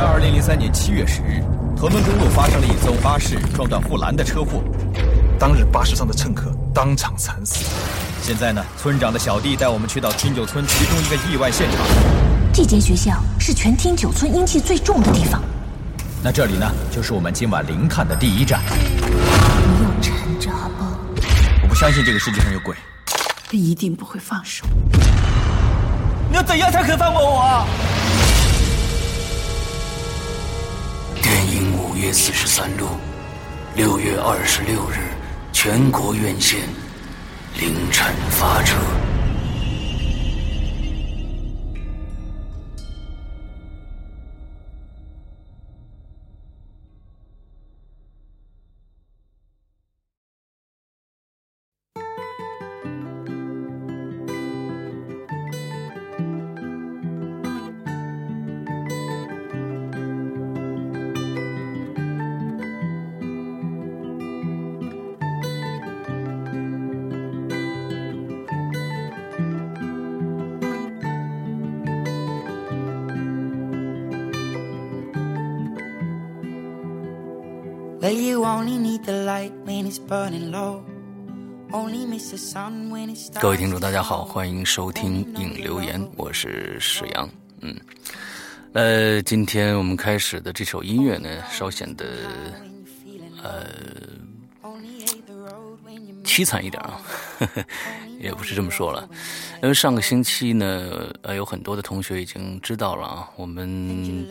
[0.00, 1.44] 在二零零三年七月十日，
[1.76, 4.62] 屯门公路发生了一宗巴士撞断护栏的车祸。
[5.38, 7.66] 当日巴士上的乘客当场惨死。
[8.22, 11.86] 现在呢，村长的小弟带我们去到汀九村其中一个意外现场。
[12.50, 15.42] 这间学校是全汀九村阴气最重的地方。
[16.22, 18.62] 那这里呢，就是我们今晚灵探的第一站。
[18.70, 20.98] 你要缠着阿邦，
[21.62, 22.74] 我不相信这个世界上有鬼。
[23.50, 24.64] 他一定不会放手。
[26.30, 27.66] 你要怎样才肯放过我
[32.00, 32.86] 影《五月四十三路》，
[33.76, 34.96] 六月二十六日，
[35.52, 36.60] 全国院线，
[37.58, 39.09] 凌晨发车。
[83.40, 87.28] 各位听众，大家好，欢迎收听影留言，我是史阳。
[87.60, 87.74] 嗯，
[88.72, 92.06] 呃，今天我们开始的这首音乐呢，稍显得
[93.42, 93.66] 呃
[96.30, 97.00] 凄惨一点啊，
[97.40, 97.64] 呵 呵
[98.20, 99.08] 也不是这么说了，
[99.62, 103.68] 因为上个星期呢，呃，有很多的同学已经知道了啊，我们《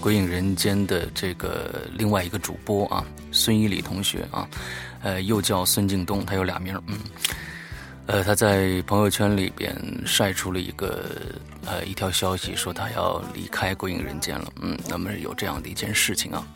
[0.00, 4.48] 鬼影人间》的这个另外一个主播啊，孙一礼同学啊，
[5.02, 6.98] 呃，又叫孙敬东，他有俩名，嗯，
[8.06, 9.76] 呃，他在朋友圈里边
[10.06, 11.04] 晒出了一个
[11.64, 16.46] 呃一条消息，说他要离开《鬼影人间》了，嗯，那么有这样的一件事情啊，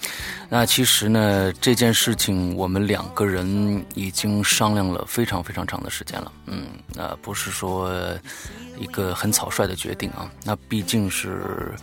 [0.48, 7.92] 那其实呢，这件事情我们两个人已经商量了非常非常长的时间了，嗯，那不是说
[8.78, 11.74] 一个很草率的决定啊，那毕竟是。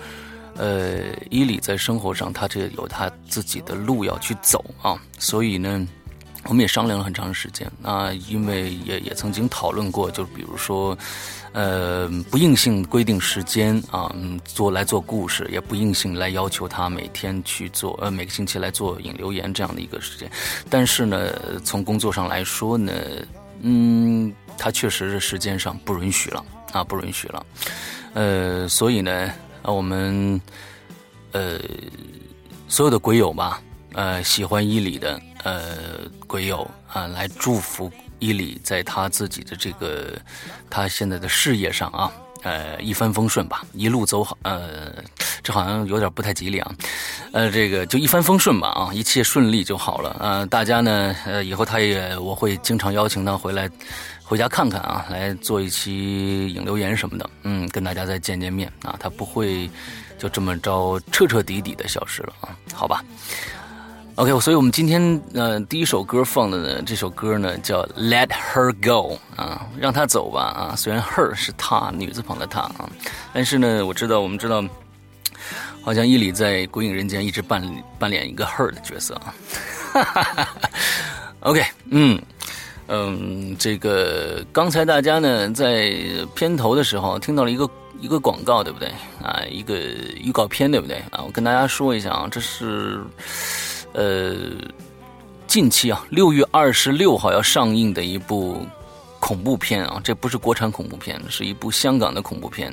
[0.59, 5.87] 呃，伊里在生活上，他这有他自己的路要去走啊，所以呢，
[6.45, 7.69] 我们也商量了很长时间。
[7.81, 10.97] 那因为也也曾经讨论过，就比如说，
[11.51, 14.13] 呃，不硬性规定时间啊，
[14.45, 20.31] 做来做故事，也不硬性来要求他每天去做，呃，每个星期来做引流言这样的一个时间。
[20.69, 22.93] 但是呢，从工作上来说呢，
[23.61, 27.45] 嗯，他确实是时间上不允许了啊，不允许了。
[28.13, 29.31] 呃，所以呢。
[29.69, 30.39] 我们，
[31.33, 31.59] 呃，
[32.69, 33.61] 所有的鬼友吧，
[33.97, 35.59] 呃，喜欢伊里的呃
[36.27, 40.13] 鬼友啊，来祝福伊里在他自己的这个
[40.69, 42.11] 他现在的事业上啊，
[42.43, 44.37] 呃，一帆风顺吧，一路走好。
[44.43, 44.93] 呃，
[45.41, 46.71] 这好像有点不太吉利啊，
[47.31, 50.15] 呃，这个就一帆风顺吧啊，一切顺利就好了。
[50.19, 53.67] 呃，大家呢，呃，以后他也我会经常邀请他回来。
[54.23, 59.67] 回家看看啊，来做一期影留言什么的，嗯，跟大家再见见面啊，他不会
[60.19, 63.03] 就这么着彻彻底底的消失了啊，好吧
[64.17, 72.89] ？OK，所以我们今天呃第一首歌放的呢，这首歌呢叫《Let Her Go》啊，让她走吧啊，虽然 Her 是她女字旁的她啊，
[73.31, 74.63] 但是呢，我知道我们知道，
[75.83, 77.63] 好像伊里在《鬼影人间》一直扮
[77.99, 79.33] 扮演一个 Her 的角色啊，
[79.93, 80.03] 哈
[80.33, 80.49] 哈
[81.41, 82.19] OK，嗯。
[82.89, 85.93] 嗯，这个刚才大家呢在
[86.33, 88.87] 片头的时候听到了一个一个广告，对不对
[89.21, 89.43] 啊？
[89.51, 89.75] 一个
[90.23, 91.21] 预告片，对不对啊？
[91.25, 93.01] 我跟大家说一下啊，这是
[93.97, 94.35] 呃
[95.47, 98.63] 近期啊六月二十六号要上映的一部
[99.19, 102.71] 恐怖片啊，这不是国产恐怖片，是一部香港的恐怖片。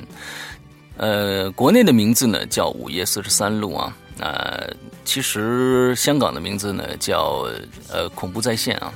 [0.97, 4.69] 呃，国内的名字呢叫《午夜四十三路》啊，呃，
[5.03, 7.47] 其实香港的名字呢叫
[7.89, 8.93] 呃《恐怖在线》啊。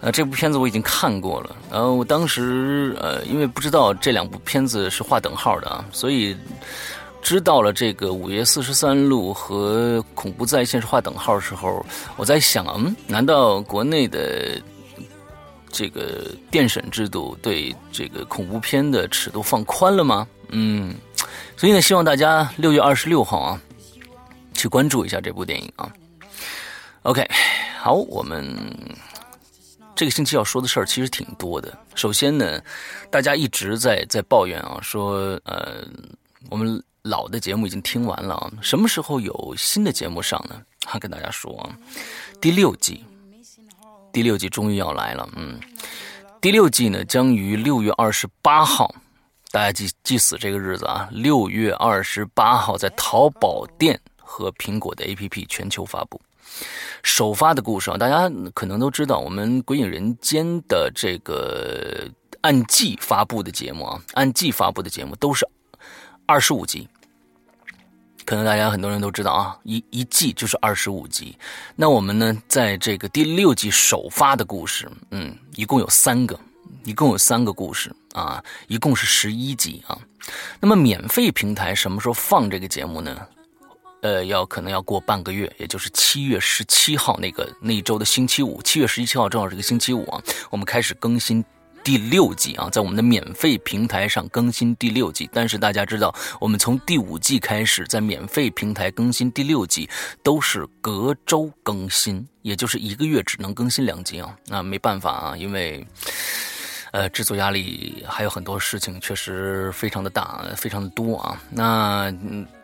[0.00, 6.36] 呃，这部片子我已经看过了，然后我当时呃，因为不知道这两部片子是划等号的啊，所以
[7.24, 11.84] 知道了这个《午夜四十三路》和《恐怖在线》是划等号的时候，
[12.16, 14.60] 我在想，嗯，难道国内的
[15.72, 20.28] 这个电审制度对这个恐怖片的尺度放宽了吗？
[20.50, 20.94] 嗯，
[21.56, 23.60] 所以呢，希望大家六月二十六号啊，
[24.52, 25.90] 去关注一下这部电影啊。
[27.04, 27.26] OK，
[27.80, 28.54] 好，我们。
[29.96, 31.72] 这个星期要说的事儿其实挺多的。
[31.94, 32.60] 首先呢，
[33.10, 35.86] 大家一直在在抱怨啊，说呃，
[36.50, 40.58] 我们老的节目已经听完了，什么时候有新的节目上呢？
[40.86, 41.70] 哈，跟大家说，
[42.40, 43.04] 第六季，
[44.10, 45.28] 第六季终于要来了。
[45.36, 45.60] 嗯，
[46.40, 48.94] 第六季呢将于六月二十八号
[49.50, 56.18] 大家记记死这个日子啊，六月二十八号在淘宝店和苹果的 APP 全球发布。
[57.02, 62.08] 首发的故事啊，大家可能都知道，我们《鬼影人间》的这个
[62.40, 65.46] 按季发布的节目啊，按季发布的节目都是
[66.24, 66.88] 二十五集。
[68.24, 71.36] 可能大家很多人都知道啊，一一季就是二十五集。
[71.76, 76.38] 那我们呢，在这个第六季首发的故事，嗯，一共有三个，
[76.84, 79.98] 一共有三个故事啊，一共是十一集啊。
[80.58, 83.26] 那么免费平台什么时候放这个节目呢？
[84.00, 91.44] 呃，要可能要过半个月，也就是七月十七号那个那一周的星期五，七月十七号正好是个星期五啊，我们开始更新。
[91.84, 99.88] 第六季啊，在我们的免费平台上更新第六季，但是大家知道，我们从第五季开始在免费平台更新第六季，
[100.22, 104.34] 都是隔周更新，也就是一个月只能更新两集啊。
[104.46, 105.86] 那没办法啊，因为
[106.92, 111.38] 呃制作压力还有很多事情，确实非常的大，非常的多啊。
[111.50, 112.10] 那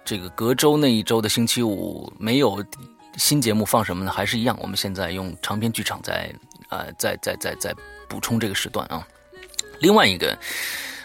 [0.02, 2.64] 这个隔周那一周的星期五没有
[3.18, 4.10] 新节目放什么呢？
[4.10, 6.34] 还是一样，我们现在用长篇剧场在
[6.70, 7.74] 呃在在在在。
[8.10, 9.06] 补充这个时段啊，
[9.78, 10.36] 另外一个，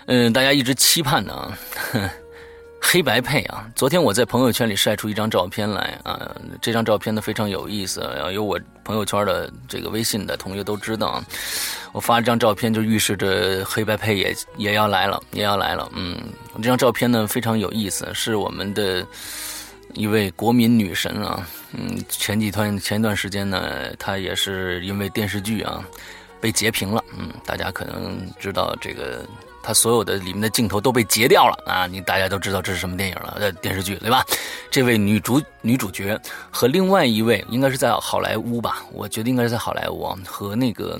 [0.07, 1.57] 嗯，大家一直期盼的啊，
[2.81, 3.69] 黑白配啊。
[3.75, 8.02] 昨天我在朋友圈里晒出一张照片来啊，这张照片呢非常有意思，
[8.34, 11.24] 有我朋友圈的这个微信的同学都知道啊。
[11.94, 15.88] 我发这张照片就预示着黑白配也也要来了，也要来了。
[15.94, 16.19] 嗯，
[16.58, 19.06] 这张照片呢非常有意思，是我们的
[19.94, 21.48] 一位国民女神啊。
[21.72, 25.86] 嗯，前几段前一段时间呢，她也是因为电视剧啊。
[26.42, 29.26] 被截屏了，嗯，大家可能知道这个，
[29.64, 31.88] 它所有的里面的镜头都被截掉了啊！
[31.88, 33.38] 你大家都知道这是什么电影了？
[33.40, 34.24] 呃，电视剧对吧？
[34.70, 36.20] 这位女主女主角
[36.52, 38.84] 和另外一位应该是在好莱坞吧？
[38.92, 41.00] 我觉得应该是在好莱坞啊，和那个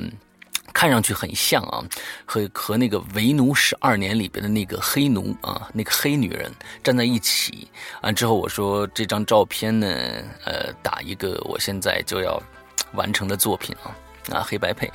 [0.74, 1.84] 看上去很像啊，
[2.26, 6.52] 和和那个《为奴十二年》里边的那个黑奴啊，那个黑女人
[6.84, 7.68] 站在一起。
[8.02, 9.88] 完之后我说这张照片呢，
[10.44, 12.42] 呃，打一个我现在就要
[12.94, 13.96] 完成的作品啊。
[14.32, 14.92] 啊，黑白配，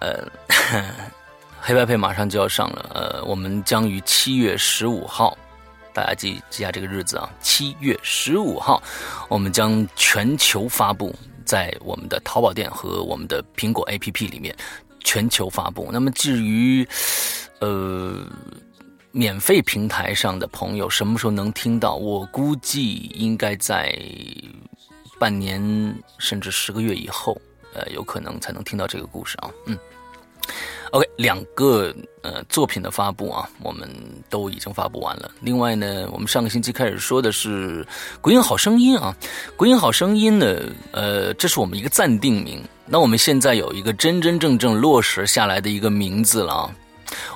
[0.00, 0.26] 呃，
[1.60, 5.36] 黑白配马上就要上了，呃，我们将于七月十五号，
[5.94, 8.82] 大家记记下这个日子啊，七月十五号，
[9.28, 14.56] 我们将全球发布在我们的淘宝店和我们的苹果 APP 里面
[15.04, 15.88] 全球发布。
[15.92, 16.86] 那么至于
[17.60, 18.26] 呃
[19.12, 21.94] 免费平台上的朋友什么时候能听到？
[21.94, 23.96] 我估计应该在
[25.18, 25.62] 半年
[26.18, 27.40] 甚至十个月以后。
[27.74, 29.50] 呃，有可能才能听到这个故事啊。
[29.66, 29.78] 嗯
[30.90, 33.88] ，OK，两个呃作品的发布啊，我们
[34.28, 35.30] 都已经发布完了。
[35.40, 37.84] 另外呢，我们上个星期开始说的是
[38.20, 39.16] 《鬼影好声音》啊，
[39.56, 40.60] 《鬼影好声音》呢，
[40.92, 42.62] 呃，这是我们一个暂定名。
[42.86, 46.74] 那我们现在有一个真真正正落实下来的一个名字了啊。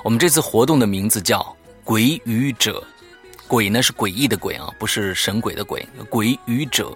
[0.03, 1.39] 我们这次活动的名字叫
[1.83, 2.79] 《鬼语者》。
[3.47, 5.87] 鬼呢是诡异的鬼啊，不是神鬼的鬼。
[6.09, 6.91] 鬼语者，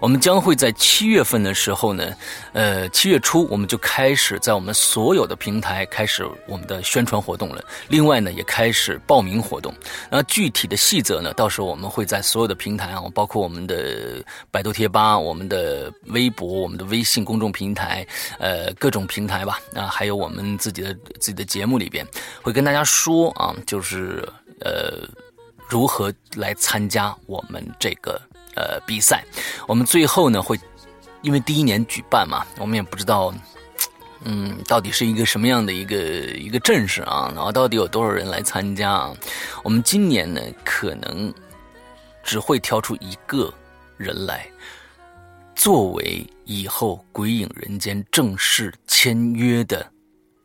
[0.00, 2.14] 我们将会在七月份的时候呢，
[2.52, 7.64] 呃，七月初我们就开始在我们所有的平台开始我们的宣传活动了。
[7.88, 9.74] 另外呢，也开始报名活动。
[10.10, 18.06] 那具体的细则呢，到时候我们会在所有的平台啊，包括我们的百度贴吧、我们的微博、我们的微信公众平台，
[18.38, 22.06] 呃，各种平台吧，啊，还有我们自己的自己的节目里边，
[22.42, 24.28] 会跟大家说啊，就是
[24.60, 25.08] 呃。
[25.74, 28.12] 如何来参加我们这个
[28.54, 29.24] 呃比赛？
[29.66, 30.56] 我们最后呢会，
[31.20, 33.34] 因为第一年举办嘛，我们也不知道，
[34.22, 35.96] 嗯，到底是一个什么样的一个
[36.36, 37.28] 一个阵势啊？
[37.34, 39.12] 然后到底有多少人来参加啊？
[39.64, 41.34] 我们今年呢可能
[42.22, 43.52] 只会挑出一个
[43.96, 44.48] 人来，
[45.56, 49.84] 作为以后《鬼影人间》正式签约的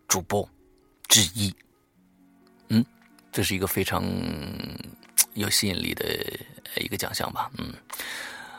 [0.07, 0.49] 主播
[1.07, 1.53] 之一。
[2.69, 2.83] 嗯，
[3.31, 4.03] 这是一个非常。
[5.33, 6.05] 有吸引力的
[6.77, 7.73] 一个奖项吧，嗯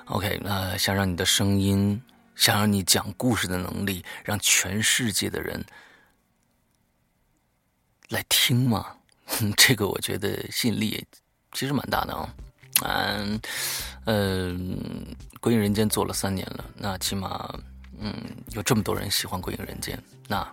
[0.06, 2.00] ，OK，那想让你的声音，
[2.36, 5.62] 想让你讲故事的能力，让全世界的人
[8.08, 8.96] 来听吗？
[9.56, 11.04] 这个我觉得吸引力
[11.52, 12.34] 其实蛮大的啊，
[12.82, 13.40] 嗯，
[14.06, 17.52] 嗯，鬼影人间做了三年了，那起码，
[17.98, 18.12] 嗯，
[18.52, 20.46] 有这么多人喜欢鬼影人间，那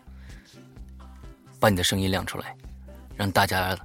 [1.59, 2.55] 把你的声音亮出来，
[3.15, 3.77] 让大家。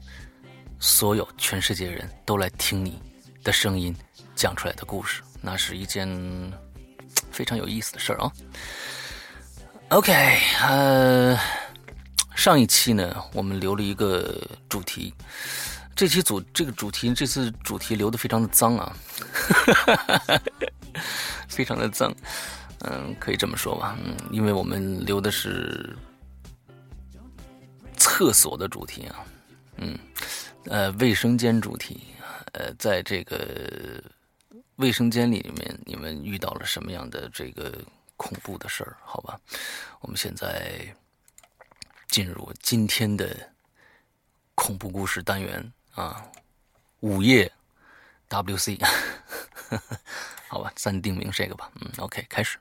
[0.82, 3.00] 所有全世界人都来听你
[3.44, 3.94] 的声音
[4.34, 6.08] 讲出来的故事，那是一件
[7.30, 8.32] 非常有意思的事儿啊。
[9.90, 10.12] OK，
[10.60, 11.38] 呃，
[12.34, 15.14] 上一期呢，我们留了一个主题，
[15.94, 18.96] 这期主这个主题这次主题留的非常的脏啊，
[21.46, 22.12] 非常的脏，
[22.80, 25.96] 嗯，可以这么说吧，嗯，因为我们留的是
[27.96, 29.24] 厕所的主题啊，
[29.76, 29.96] 嗯。
[30.66, 32.00] 呃，卫生间主题，
[32.52, 34.02] 呃，在这个
[34.76, 37.84] 卫生间里面，你们遇到了什么样的这个
[38.16, 38.96] 恐怖的事儿？
[39.04, 39.38] 好吧，
[40.00, 40.94] 我们现在
[42.08, 43.36] 进入今天的
[44.54, 46.24] 恐怖故事单元啊，
[47.00, 47.50] 午夜
[48.28, 48.78] WC，
[50.48, 52.58] 好吧，暂定名这个吧，嗯，OK，开始。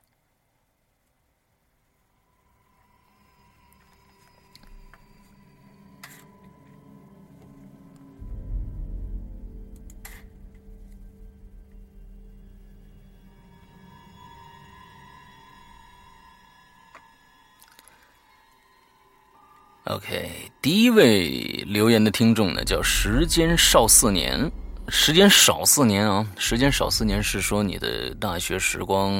[19.86, 20.30] OK，
[20.62, 21.26] 第一位
[21.66, 24.48] 留言的听众呢，叫时间少四年，
[24.86, 29.12] 时间少四年啊，时间少四年是说你的大学时光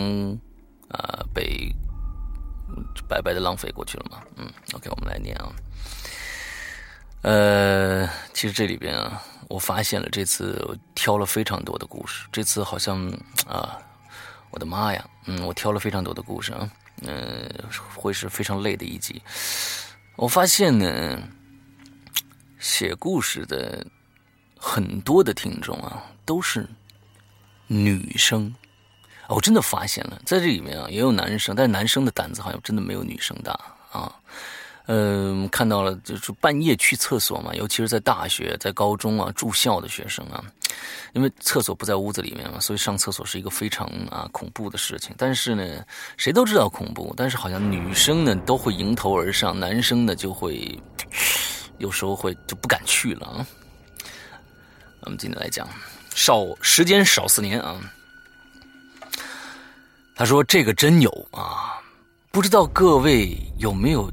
[0.89, 1.69] 啊被
[3.09, 4.23] 白白的浪费过去了吗？
[4.37, 5.51] 嗯，OK，我们来念啊。
[7.23, 13.05] 呃，其实这里边啊，我发现了这次我挑了非常多的故事，这次好像
[13.49, 13.79] 啊，
[14.53, 16.71] 我的妈呀，嗯，我挑了非常多的故事啊，
[17.03, 17.51] 嗯，
[17.97, 19.21] 会是非常累的一集。
[20.17, 21.21] 我发现呢，
[22.59, 23.85] 写故事的
[24.57, 26.69] 很多的听众啊，都是
[27.67, 28.55] 女生。
[29.29, 33.59] 我真的发现了，在这里面啊，也有男生，但是男生的胆子好像真的没有女生大
[33.91, 34.15] 啊。
[34.87, 40.45] 嗯，看到了，就是半夜去厕所嘛，尤其是在大学、在高中啊住校的学生啊，
[41.13, 45.15] 因为厕所不在屋子里面嘛，所以上厕所是一个非常啊恐怖的事情。
[45.19, 45.85] 但是呢，
[46.17, 50.81] 谁都知道恐怖，但是好像女生呢都会迎头而上，男生呢就会
[51.79, 53.47] 有时候会就不敢去了啊。
[55.03, 55.69] 我们今天来讲
[56.15, 57.81] 少时间少四年啊，
[60.15, 61.81] 他说这个真有啊，
[62.31, 64.13] 不知道各位有没有。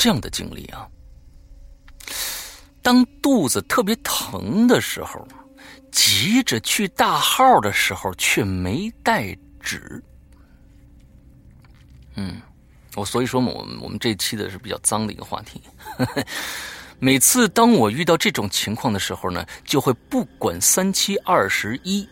[0.00, 0.86] 这样的经历啊，
[2.88, 5.28] 当肚子特别疼的时候，
[5.92, 10.02] 急着去大号的时候，却没带纸。
[12.14, 12.40] 嗯，
[12.96, 15.60] 我所以说嘛，我们我们这期的是比较脏的一个话题。
[16.98, 22.08] 每次当我遇到这种情况的时候呢，就会不管三七二十一，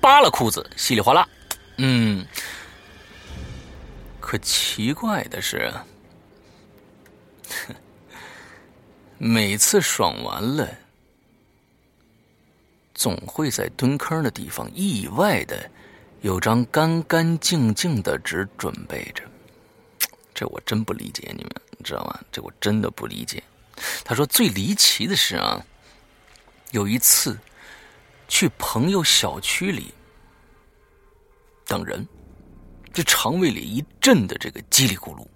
[0.00, 1.28] 扒了裤子，稀里哗啦。
[1.78, 2.24] 嗯，
[4.20, 5.74] 可奇怪的是。
[9.18, 10.68] 每次爽完了，
[12.94, 15.70] 总会在蹲坑的地方意外的
[16.20, 19.22] 有张干干净净的纸准备着。
[20.34, 22.20] 这我真不理解你们，你知道吗？
[22.30, 23.42] 这我真的不理解。
[24.04, 25.64] 他说最离奇的是啊，
[26.72, 27.38] 有一次
[28.28, 29.94] 去朋友小区里
[31.66, 32.06] 等人，
[32.92, 35.26] 这肠胃里一阵的这个叽里咕噜。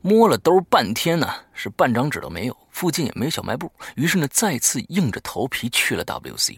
[0.00, 3.72] 摸了兜半天呢，是半张纸都没有，附近也没有小卖部。
[3.96, 6.56] 于是呢，再次硬着头皮去了 WC，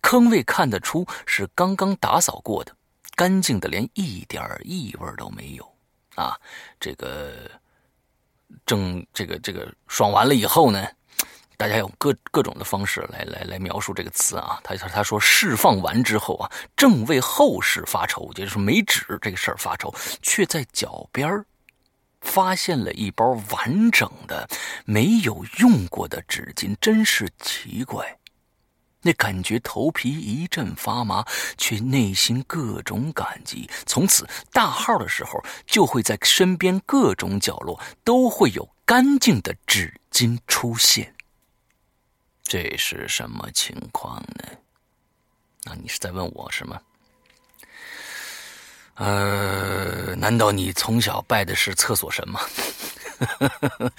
[0.00, 2.74] 坑位看得出是刚刚打扫过的，
[3.14, 5.74] 干净的连一点异味都没有。
[6.14, 6.34] 啊，
[6.80, 7.50] 这个
[8.64, 10.88] 正这个这个爽完了以后呢，
[11.58, 14.58] 大家用各各种的方式来来来描述这个词啊。
[14.64, 21.44] 他他他说释放完之后啊，正为后事发愁，就是没纸这个事儿发愁，却在脚边儿。
[22.20, 24.48] 发现了一包完整的、
[24.84, 28.18] 没有用过的纸巾，真是奇怪。
[29.02, 31.24] 那感觉头皮一阵发麻，
[31.56, 33.68] 却内心各种感激。
[33.86, 41.14] 从此大号的时候，就会在身边各种角落都会有干净的纸巾出现。
[42.42, 44.44] 这是什么情况呢？
[45.64, 46.78] 那你是在问我是吗？
[48.94, 52.40] 呃，难道你从小拜的是厕所神吗？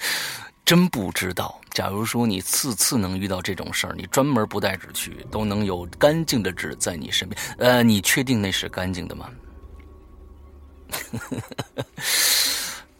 [0.64, 1.60] 真不知道。
[1.70, 7.40] 假如说你次次能遇到这种事儿，你专门不带纸去，都能有干净的纸在你身边。
[7.58, 9.28] 呃，你确定那是干净的吗？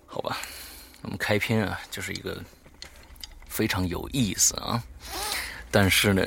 [0.07, 0.39] 好吧，
[1.03, 2.43] 我们开篇啊，就是一个
[3.47, 4.83] 非常有意思啊，
[5.71, 6.25] 但是呢，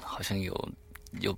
[0.00, 0.68] 好像有
[1.20, 1.36] 有。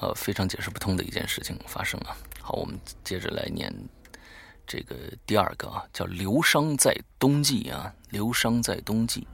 [0.00, 2.14] 呃，非常解释不通的一件事情发生了。
[2.40, 3.72] 好，我们接着来念
[4.66, 9.26] 这个第二个啊，叫“流伤在冬季”啊，“流伤在冬季”。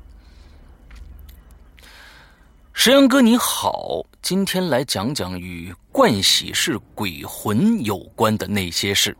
[2.74, 9.16] 石阳哥你好，今天来讲讲与冠喜氏鬼魂有关的那些事，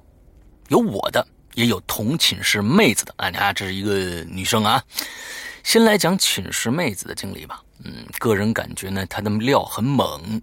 [0.69, 3.13] 有我的，也有同寝室妹子的。
[3.19, 4.83] 啊，你看，这是一个女生啊。
[5.65, 7.63] 先来讲寝室妹子的经历吧。
[7.85, 10.41] 嗯，个人感觉呢，她的料很猛。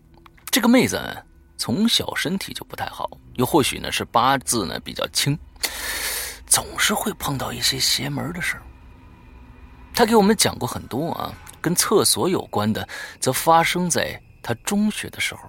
[0.51, 0.99] 这个妹子
[1.57, 5.37] 从小身体就不太好，又或许呢是八字呢比较轻，
[6.47, 8.63] 总是会碰到一些邪门的事儿。
[9.93, 12.87] 他给我们讲过很多啊，跟厕所有关的，
[13.19, 15.41] 则发生在他中学的时候。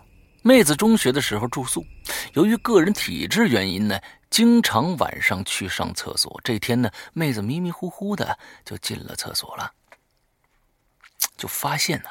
[0.42, 1.84] 妹子中学的时候住宿，
[2.32, 6.40] 由于个人体质原因呢，经常晚上去上厕所。
[6.42, 9.70] 这天呢，妹子迷迷糊糊的就进了厕所了，
[11.36, 12.08] 就发现呢，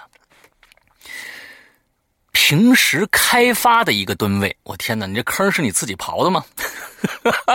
[2.32, 4.56] 平时开发的一个吨位。
[4.64, 6.44] 我天哪，你这坑是你自己刨的吗？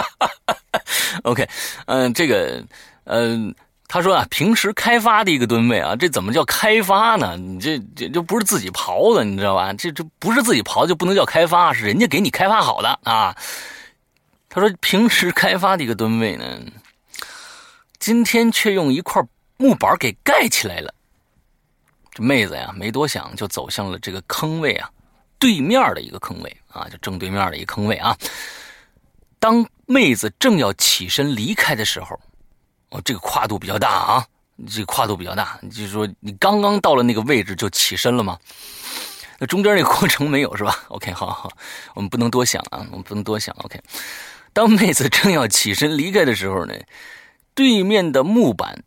[1.24, 1.48] OK，
[1.86, 2.64] 嗯，这个，
[3.04, 3.54] 嗯。
[3.86, 7.36] 他说啊，平时开发的一个吨位啊，这怎么叫开发呢？
[7.36, 9.72] 你这这就不是自己刨的，你知道吧？
[9.74, 13.36] 这这不是自己刨就不能叫开发，是人家给你开发好的啊。
[14.48, 16.44] 他说平时开发的一个吨位呢，
[18.00, 19.22] 今天却用一块
[19.58, 20.92] 木板给盖起来了。
[22.14, 24.88] 这妹子呀，没多想就走向了这个坑位啊，
[25.38, 28.16] 对面的一个坑位啊，就正对面的一个坑位啊。
[29.38, 32.18] 当妹子正要起身离开的时候。
[32.90, 34.26] 哦，这个跨度比较大啊，
[34.68, 35.58] 这个跨度比较大。
[35.62, 38.38] 就是说，你刚刚到了那个位置就起身了吗？
[39.40, 41.50] 那中间那个过程没有是吧？OK，好好，
[41.94, 43.52] 我们不能多想啊，我们不能多想。
[43.64, 43.80] OK，
[44.52, 46.74] 当妹子正要起身离开的时候呢，
[47.52, 48.84] 对面的木板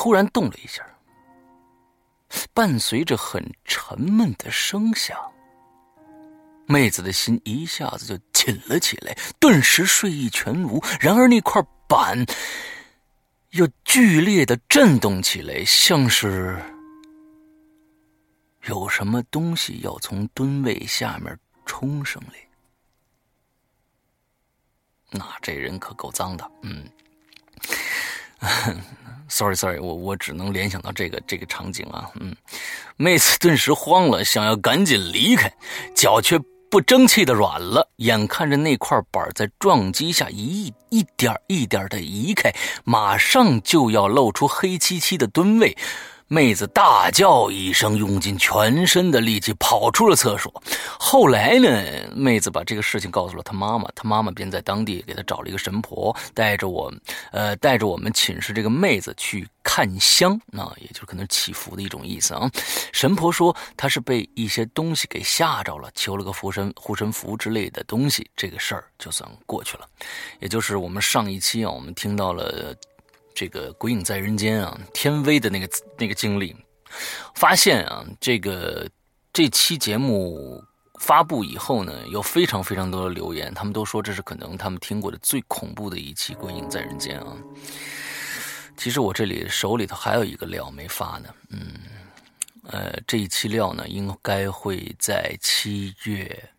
[0.00, 0.82] 突然动了一下，
[2.54, 5.14] 伴随着很沉闷的声响。
[6.66, 10.82] 妹子的心一下子就紧了起来，顿时睡意全无。
[10.98, 12.24] 然而那块板
[13.50, 16.58] 又剧烈的震动起来，像是
[18.68, 22.48] 有什么东西要从吨位下面冲上来。
[25.10, 26.90] 那这人可够脏的，嗯。
[29.28, 32.34] Sorry，Sorry，我我只能联想到这个这个场景啊，嗯。
[32.96, 35.52] 妹子顿时慌了，想要赶紧离开，
[35.94, 36.40] 脚却。
[36.70, 42.54] 不争气的软了，眼看着那块板在撞击下一一点一点的移开，
[42.84, 45.76] 马上就要露出黑漆漆的吨位。
[46.32, 50.62] 妹子大叫一声，用尽全身的力气跑出了厕所。
[50.96, 51.68] 后来呢，
[52.14, 56.88] 妹子把这个事情告诉了她妈妈，她妈妈便在当地给她找了一个神婆，带着我，
[57.32, 62.48] 呃，带着我们寝室这个妹子去看香，那也就是可能祈福的一种意思啊。
[62.92, 69.88] 神婆说她是被一些东西给吓着了，求了个护身护身符之类的东西，这个事儿就算过去了。
[70.38, 72.72] 也就是我们上一期啊，我们听到了。
[73.40, 76.54] 这个鬼影在人间啊，天威的那个那个经历，
[77.34, 78.86] 发现啊，这个
[79.32, 80.62] 这期节目
[81.00, 87.34] 发布以后呢，有非常非常多的留言，他们都说这是可能他们听过的最恐怖的一期鬼影在人间啊。
[88.76, 91.80] 其实我这里手里头还有一个料没发呢，嗯，
[92.64, 96.50] 呃，这一期料呢，应该会在七月，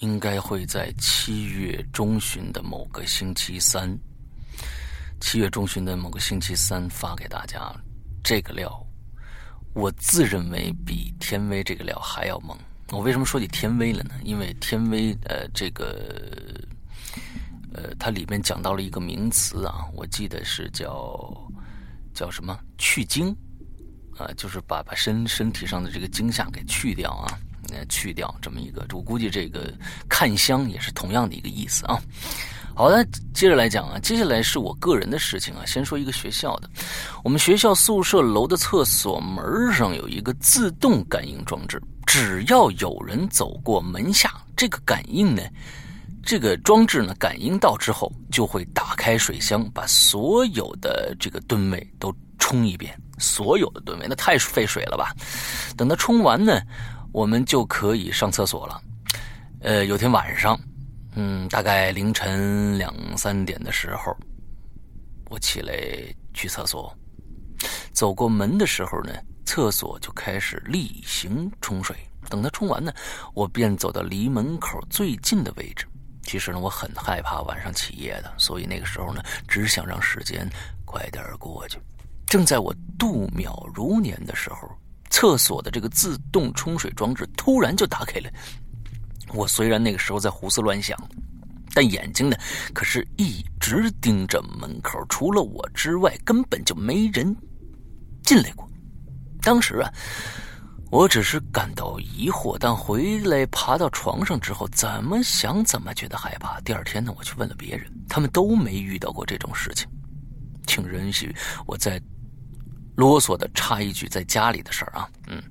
[0.00, 3.98] 应该会在七月中旬的某个星期三。
[5.22, 7.72] 七月中旬的某个星期三发给大家，
[8.24, 8.84] 这个料，
[9.72, 12.58] 我自认为比天威这个料还要猛。
[12.90, 14.14] 我为什么说起天威了呢？
[14.24, 16.60] 因为天威，呃，这个，
[17.72, 21.32] 呃，它里面讲到了一个名词啊，我记得是叫
[22.12, 23.34] 叫什么去精，
[24.18, 27.38] 啊，就是把把身身体上的这个惊吓给去掉啊，
[27.88, 28.84] 去掉这么一个。
[28.92, 29.72] 我估计这个
[30.08, 31.96] 看香也是同样的一个意思啊。
[32.74, 35.62] 好的，接着来讲啊，接下来是我个人的事情啊。
[35.66, 36.68] 先说一个学校的，
[37.22, 45.42] 我们学校宿舍楼的厕所门上有一个自动感应装置，只要有人走过门下，这个感应呢，
[46.24, 55.14] 这个装置呢感应到之后，就会打开水箱，把所有的这个吨位都冲一遍，所有的吨位，那太费水了吧？
[55.76, 56.58] 等它冲完呢，
[57.12, 58.80] 我们就可以上厕所了。
[59.60, 60.58] 呃，有天晚上。
[61.14, 64.16] 嗯，大概凌晨两三点的时候，
[65.28, 65.74] 我起来
[66.32, 66.94] 去厕所，
[67.92, 69.12] 走过门的时候呢，
[69.44, 71.96] 厕所就开始例行冲水。
[72.30, 72.92] 等它冲完呢，
[73.34, 75.86] 我便走到离门口最近的位置。
[76.22, 80.48] 其实呢，我很害怕晚上起夜的，所以那个时候呢，只想让时间
[80.86, 81.78] 快点过去。
[82.26, 84.70] 正在我度秒如年的时候，
[85.10, 88.30] 厕所的这个自动冲水装置突然就打开了。
[89.34, 90.96] 我虽然那个时候在胡思乱想，
[91.74, 92.36] 但眼睛呢，
[92.74, 97.34] 可是一直盯着门口，除了我之外，根本就没人
[98.22, 98.68] 进来过。
[99.40, 99.90] 当时啊，
[100.90, 106.60] 我只是感到疑惑，但回来爬到床上之后，怎么想怎么觉得害怕。
[106.60, 109.88] 第二天呢，我去问了别人，他们都没遇到过这种事情。
[110.66, 111.34] 请允许
[111.66, 112.00] 我再
[112.94, 115.42] 啰嗦的插一句，在家里的事儿啊，嗯。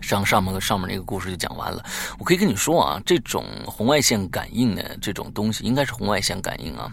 [0.00, 1.84] 上上面上面那个故事就讲完了。
[2.18, 6.92] 我可以跟你说啊，这种红外线感应的，这种东西应该是红外线感应啊，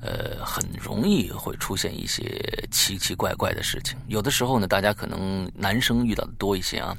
[0.00, 3.98] 呃，很容易会出现一些奇奇怪怪的事情。
[4.06, 6.96] 有的时候呢，大家可能男生遇到的多一些啊。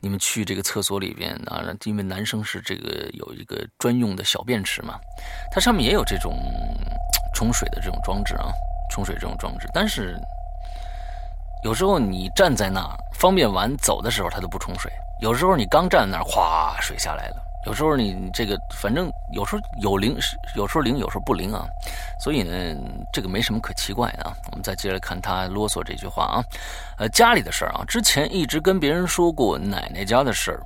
[0.00, 4.98] 你们去这个厕所里边啊，因为男生是这个有一个专用的小便池嘛，
[5.52, 6.36] 它上面也有这种
[7.34, 8.52] 冲水的这种装置啊，
[8.90, 10.16] 冲水这种装置，但是。
[11.64, 17.36] 有时候你站在那儿方便完走的时候，它都不冲水；有时候你刚站在那儿，哗，水下来了。
[17.64, 20.14] 有时候你这个反正有时候有灵，
[20.56, 21.64] 有时候灵，有时候不灵啊。
[22.20, 22.76] 所以呢，
[23.10, 24.36] 这个没什么可奇怪的啊。
[24.50, 26.44] 我们再接着看他啰嗦这句话啊，
[26.98, 30.60] 呃，家里的事儿啊，之前一直跟别人说过奶奶家的事儿。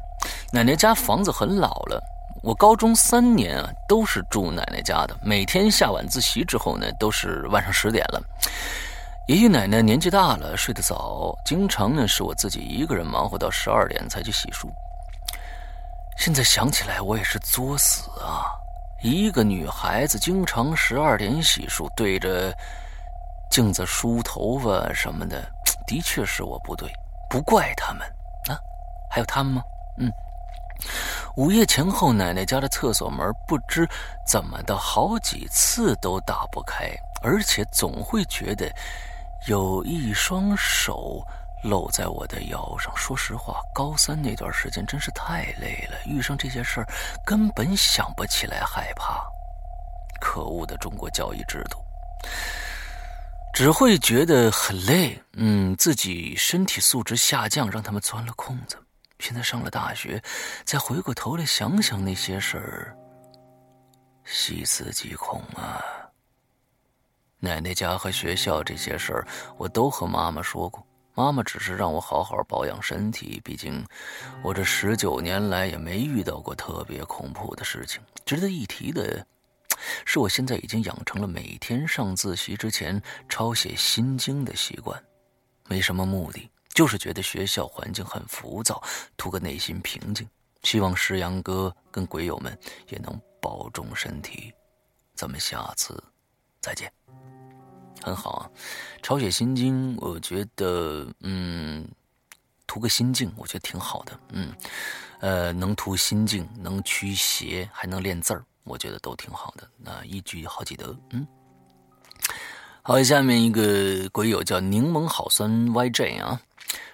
[0.51, 2.03] 奶奶家房子很老了，
[2.43, 8.21] 我高中三年啊都是住奶奶家的，每天下晚自习之后呢，都是晚上十点了。
[9.29, 14.71] 爷爷奶奶年纪大了，睡得早，经常呢是我自己一个人忙活到十二点才去洗漱。
[16.17, 18.57] 现在想起来，我也是作死啊！
[19.03, 22.51] 一个女孩子经常十二点洗漱，对着
[23.51, 25.45] 镜子梳头发什么的，
[25.87, 26.91] 的确是我不对，
[27.29, 28.01] 不怪他们
[28.49, 28.59] 啊。
[29.11, 29.63] 还有他们吗？
[29.99, 30.11] 嗯。
[31.37, 33.87] 午夜前后，奶奶家的厕所门不知
[34.27, 38.67] 怎么的，好几次都打不开，而且总会觉得。
[39.47, 41.25] 有一双手
[41.63, 42.95] 搂在我的腰上。
[42.97, 46.87] 说实话，高三那段时间真是太累了，遇上这些事儿
[47.25, 49.25] 根本想不起来害怕。
[50.21, 51.79] 可恶的中国教育制度，
[53.55, 55.17] 只会觉得很累。
[55.35, 58.77] 嗯，自己身体素质下降，让他们钻了空子。
[59.21, 60.21] 现在上了大学，
[60.65, 62.97] 再回过头来想想那些事儿，
[64.25, 65.81] 细思极恐啊。
[67.41, 70.85] 奶奶家和学校这些事儿，我都和妈妈说过。
[71.15, 73.85] 妈妈只是让我好好保养身体，毕竟
[74.43, 78.01] 我这十九年来也没遇到过特别恐怖的事情。
[78.25, 79.27] 值得一提的
[80.05, 85.01] 是，我现在已经养成了每天上自习之前抄写心经的习惯，
[85.67, 88.81] 没什么目的，就是觉得学校环境很浮躁，
[89.17, 90.29] 图个内心平静。
[90.63, 92.57] 希望石阳哥跟鬼友们
[92.89, 94.53] 也能保重身体。
[95.15, 96.01] 咱们下次
[96.61, 96.93] 再见。
[98.01, 98.51] 很好啊，
[99.03, 101.87] 抄写心经，我觉得，嗯，
[102.67, 104.55] 图个心境，我觉得挺好的，嗯，
[105.21, 109.69] 呃，能图心境，能驱邪，还能练字儿，我觉得都挺好的。
[109.77, 111.27] 那一举好几得，嗯。
[112.83, 116.41] 好，下面一个鬼友叫柠檬好酸 YJ 啊，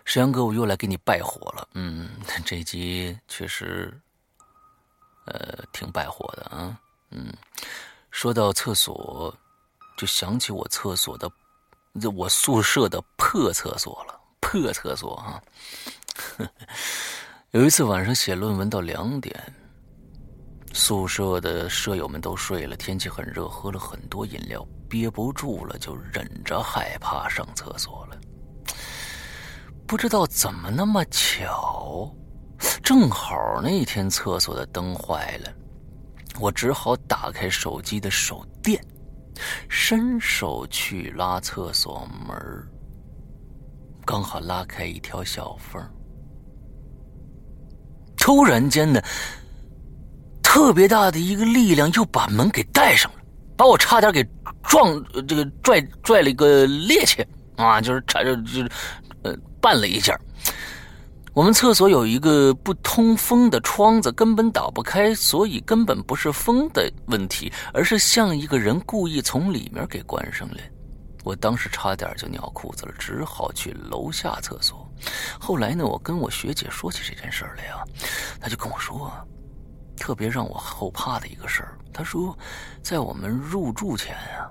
[0.05, 2.09] 石阳哥，我又来给你拜火了，嗯，
[2.45, 4.01] 这集确实，
[5.27, 6.77] 呃，挺拜火的啊，
[7.11, 7.33] 嗯，
[8.11, 9.33] 说到厕所。
[9.97, 11.31] 就想起我厕所的，
[12.17, 15.43] 我宿舍的破厕所了，破厕所啊！
[17.53, 19.35] 有一次晚上写论文到两点，
[20.73, 28.19] 宿舍的舍友们都睡了，天气很热，喝了很多饮料，憋不住了，就忍着害怕上厕所了。
[29.87, 32.13] 不知道怎么那么巧，
[32.83, 35.53] 正好那天厕所的灯坏了，
[36.41, 38.85] 我只好打开手机的手电。
[39.69, 42.37] 伸手去拉厕所门
[44.05, 45.83] 刚好拉开一条小缝
[48.17, 49.01] 突然间呢，
[50.43, 53.19] 特别大的一个力量又把门给带上了，
[53.57, 54.27] 把我差点给
[54.63, 58.71] 撞，这个拽拽了一个趔趄啊，就是差着就是
[59.23, 60.19] 呃绊了一下。
[61.35, 70.59] 我们厕所有一个不通风的窗子，根本打不开，所以根本不是风的问题，而是像一个人故意从里面给关上了。
[71.25, 74.89] 我当时差点就尿裤子了，只好去楼下厕所。
[75.41, 77.83] 后来呢，我跟我学姐说起这件事来呀，
[78.41, 79.11] 她就跟我说，
[79.97, 81.77] 特别让我后怕的一个事儿。
[81.93, 82.39] 她说，
[82.81, 84.47] 在我们入住前啊，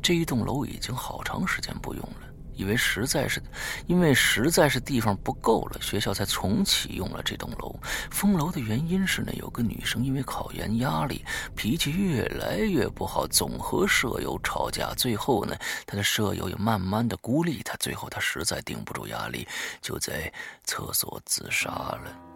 [0.00, 2.33] 这一栋楼已经好长时间不用了。
[2.56, 3.42] 以为实在是，
[3.86, 7.74] 因为实在是地方不够了，学校才重启用了这栋楼。
[8.10, 14.92] 封楼的原因是呢，有个女生因为考研压力，脾气越来越不好，总和舍友吵架。
[14.94, 19.46] 最后呢，她的舍友也慢慢的孤立她，最后她实在顶不住压力，
[19.80, 20.32] 就在
[20.64, 22.33] 厕所自杀了。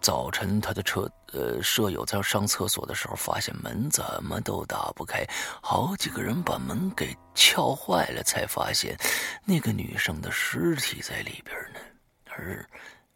[0.00, 5.26] 早晨，他的车呃舍友在上厕所的时候，发现门怎么都打不开，
[5.60, 8.96] 好几个人把门给撬坏了，才发现
[9.44, 11.80] 那个女生的尸体在里边呢，
[12.30, 12.64] 而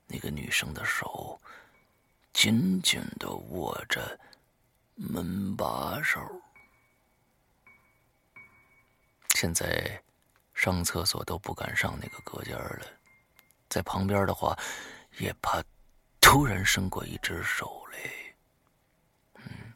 [0.07, 1.41] 那个女生的手
[2.33, 4.19] 紧紧的握着
[4.97, 6.21] 门把手。
[9.37, 10.03] 现在
[10.53, 12.87] 上厕所都不敢上那个隔间了，
[13.69, 14.59] 在旁边的话，
[15.19, 15.63] 也怕。
[16.23, 17.99] 突然伸过一只手来。
[19.35, 19.75] 嗯，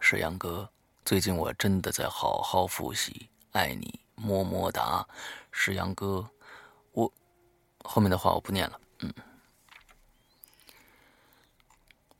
[0.00, 0.70] 石阳哥，
[1.04, 5.06] 最近我真的在好好复习，爱你么么哒。
[5.50, 6.28] 石阳哥，
[6.92, 7.10] 我
[7.82, 9.14] 后面的话我不念了，嗯，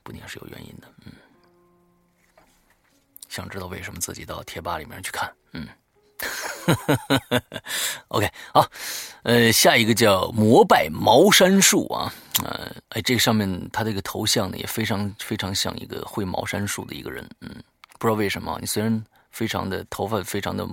[0.03, 1.13] 不念是有原因的，嗯。
[3.29, 5.31] 想知道为什么自己到贴吧里面去看？
[5.53, 5.69] 嗯
[8.09, 8.69] OK，好，
[9.23, 17.49] 呃，下一个叫膜拜茅山术啊，呃，哎，这上面他这个头像呢也非常非常像一个会茅山术的一个人，嗯，
[17.99, 20.67] 不知道为什么，你虽然非常的头发非常的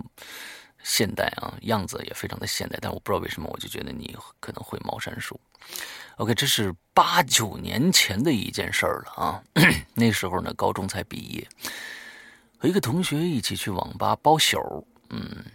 [0.84, 5.39] 现代啊，样子也非常的现代，但我不知道为什么我就觉得你可能会茅山术。
[6.17, 9.43] OK，这是八九年前的一件事儿了啊，
[9.93, 11.47] 那时候呢高中才毕业。
[12.58, 14.58] 和一个同学一起去网吧包宿，
[15.10, 15.46] 嗯，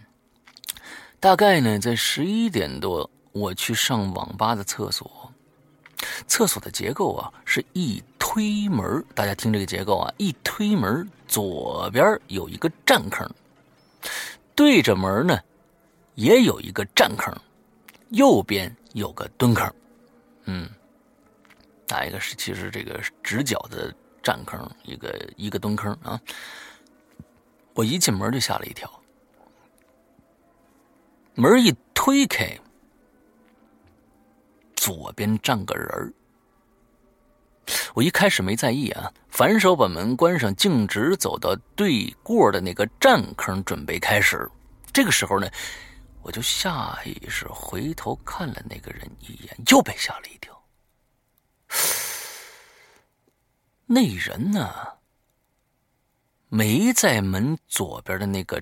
[1.19, 5.31] 大概呢在十一点多，我去上网吧的厕所。
[6.27, 13.29] 厕所的结构啊是一推门，大家听这个结构啊，一推门，左边有一个站坑，
[14.55, 15.37] 对着门呢
[16.15, 17.31] 也有一个站坑，
[18.09, 19.71] 右边有个蹲坑，
[20.45, 20.67] 嗯，
[21.87, 26.19] 哪一个是其实这个直角的站坑，一个一个蹲坑啊。
[27.73, 28.91] 我一进门就吓了一跳，
[31.33, 32.59] 门一推开，
[34.75, 36.13] 左边站个人儿。
[37.93, 44.49] 我一开始没在意啊，反手把门关上，径直走到对过的那个站坑，准备开始。
[44.91, 45.49] 这个时候呢，
[46.21, 50.61] 我就下意识回头看了那个人一眼，又被吓了一跳。
[53.85, 54.69] 那人呢？
[56.53, 58.61] 没在门左边的那个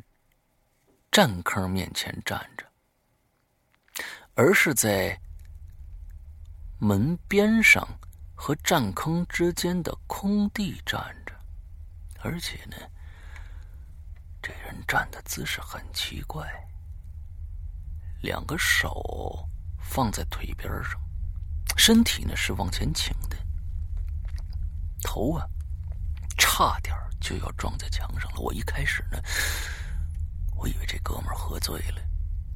[1.12, 2.66] 站坑面前站着，
[4.36, 5.20] 而是在
[6.78, 7.86] 门边上
[8.36, 11.34] 和站坑之间的空地站着，
[12.20, 12.78] 而且呢，
[14.42, 16.48] 这人站的姿势很奇怪，
[18.22, 19.50] 两个手
[19.82, 21.02] 放在腿边上，
[21.76, 23.36] 身体呢是往前倾的，
[25.02, 25.46] 头啊
[26.38, 28.40] 差点就要撞在墙上了。
[28.40, 29.20] 我一开始呢，
[30.60, 32.02] 我以为这哥们儿喝醉了，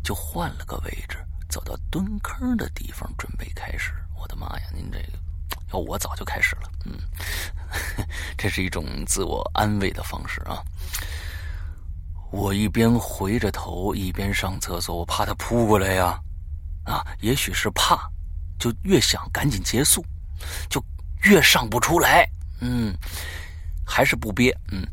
[0.03, 3.93] 就换了个位置，走到蹲坑的地方准备开始。
[4.19, 5.17] 我的妈呀，您这个
[5.71, 6.69] 要我早就开始了。
[6.85, 6.99] 嗯，
[8.37, 10.61] 这是一种自我安慰的方式啊。
[12.29, 16.19] 我一边回着头，一边上厕所，我怕他扑过来呀。
[16.83, 18.11] 啊，也许是怕，
[18.59, 20.05] 就越想赶紧结束，
[20.69, 20.83] 就
[21.21, 22.29] 越上不出来。
[22.59, 22.93] 嗯。
[23.85, 24.87] 还是不憋，嗯，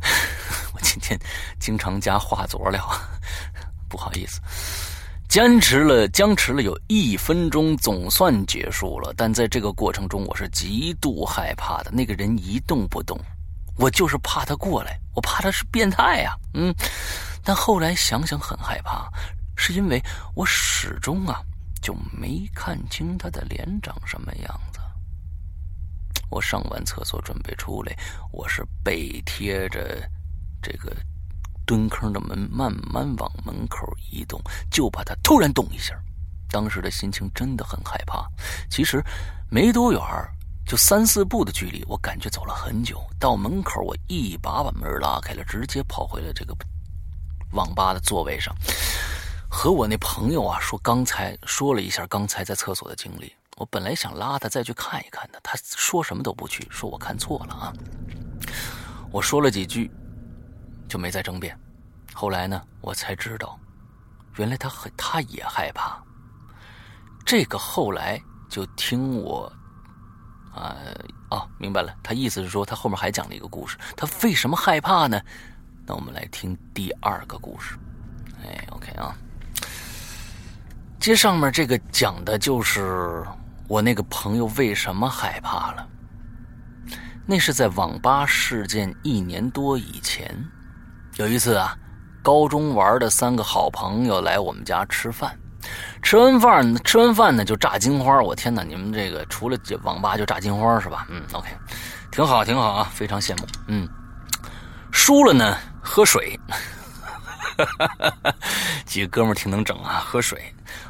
[0.74, 1.18] 我今天
[1.58, 2.88] 经常加话佐料，
[3.88, 4.40] 不好意思，
[5.28, 9.12] 坚持了僵持了有一分钟，总算结束了。
[9.16, 11.90] 但在这个过程中，我是极度害怕的。
[11.90, 13.18] 那个人一动不动，
[13.76, 16.74] 我就是怕他过来，我怕他是变态呀，嗯。
[17.42, 19.10] 但后来想想很害怕，
[19.56, 20.02] 是因为
[20.34, 21.40] 我始终啊
[21.80, 24.60] 就没看清他的脸长什么样。
[26.30, 27.96] 我上完厕所准备出来，
[28.32, 30.00] 我是背贴着
[30.62, 30.94] 这个
[31.66, 34.40] 蹲坑的门，慢慢往门口移动，
[34.70, 35.94] 就怕它突然动一下。
[36.48, 38.26] 当时的心情真的很害怕。
[38.70, 39.02] 其实
[39.50, 40.00] 没多远，
[40.66, 43.00] 就三四步的距离，我感觉走了很久。
[43.18, 46.56] 到门口，我一把把门拉开了，直接跑回了这个
[47.52, 48.54] 网吧的座位上，
[49.48, 53.32] 和我那朋友啊说，刚才说了一下刚才在厕所的经历。
[53.60, 57.70] 我本来想拉他再去看一看的，他说什么都不去，说我看错了啊。
[59.12, 59.90] 我说了几句，
[60.88, 61.54] 就没再争辩。
[62.14, 63.60] 后来呢，我才知道，
[64.36, 66.02] 原来他很他也害怕。
[67.26, 68.18] 这个后来
[68.48, 69.52] 就听我，
[70.54, 70.74] 啊
[71.30, 73.76] 哦，明白了，他意思是说他后面还讲了一个故事。
[73.94, 75.20] 他为什么害怕呢？
[75.84, 77.78] 那我们来听第二个故事。
[78.42, 79.14] 哎，OK 啊，
[80.98, 83.22] 接上面这个讲的就是。
[83.70, 85.86] 我那个朋友为什么害怕了？
[87.24, 90.28] 那是在网吧事件一年多以前，
[91.18, 91.78] 有一次啊，
[92.20, 95.38] 高中玩的三个好朋友来我们家吃饭，
[96.02, 98.20] 吃完饭吃完饭呢就炸金花。
[98.20, 101.06] 我天哪，你们这个除了网吧就炸金花是吧？
[101.08, 101.48] 嗯，OK，
[102.10, 103.46] 挺好挺好啊，非常羡慕。
[103.68, 103.88] 嗯，
[104.90, 106.36] 输了呢喝水，
[108.86, 110.40] 几个哥们挺能整啊，喝水。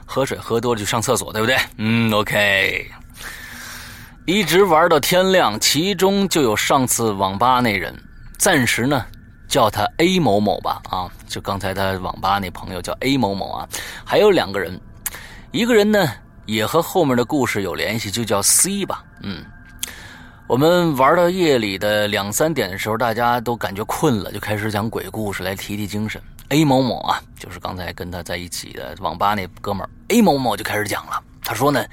[0.04, 1.56] 喝水喝多了就上厕所，对不对？
[1.76, 2.90] 嗯，OK。
[4.26, 7.96] 一直玩到天亮，其中就有上次网吧那人，
[8.36, 9.06] 暂时呢
[9.48, 10.82] 叫他 A 某某吧。
[10.90, 13.68] 啊，就刚才他网吧那朋友叫 A 某某啊。
[14.04, 14.78] 还有两个人，
[15.52, 16.12] 一个人呢
[16.44, 19.04] 也和后面的故事有联系，就叫 C 吧。
[19.22, 19.44] 嗯，
[20.48, 26.20] 我们玩到夜里的两三点的时候，大家都感觉困了，就开始讲鬼故事来提提精神。
[26.50, 31.22] A 某某啊，就是刚才跟他在一起的网吧那哥们儿 A 某某就开始讲了。
[31.42, 31.84] 他说呢，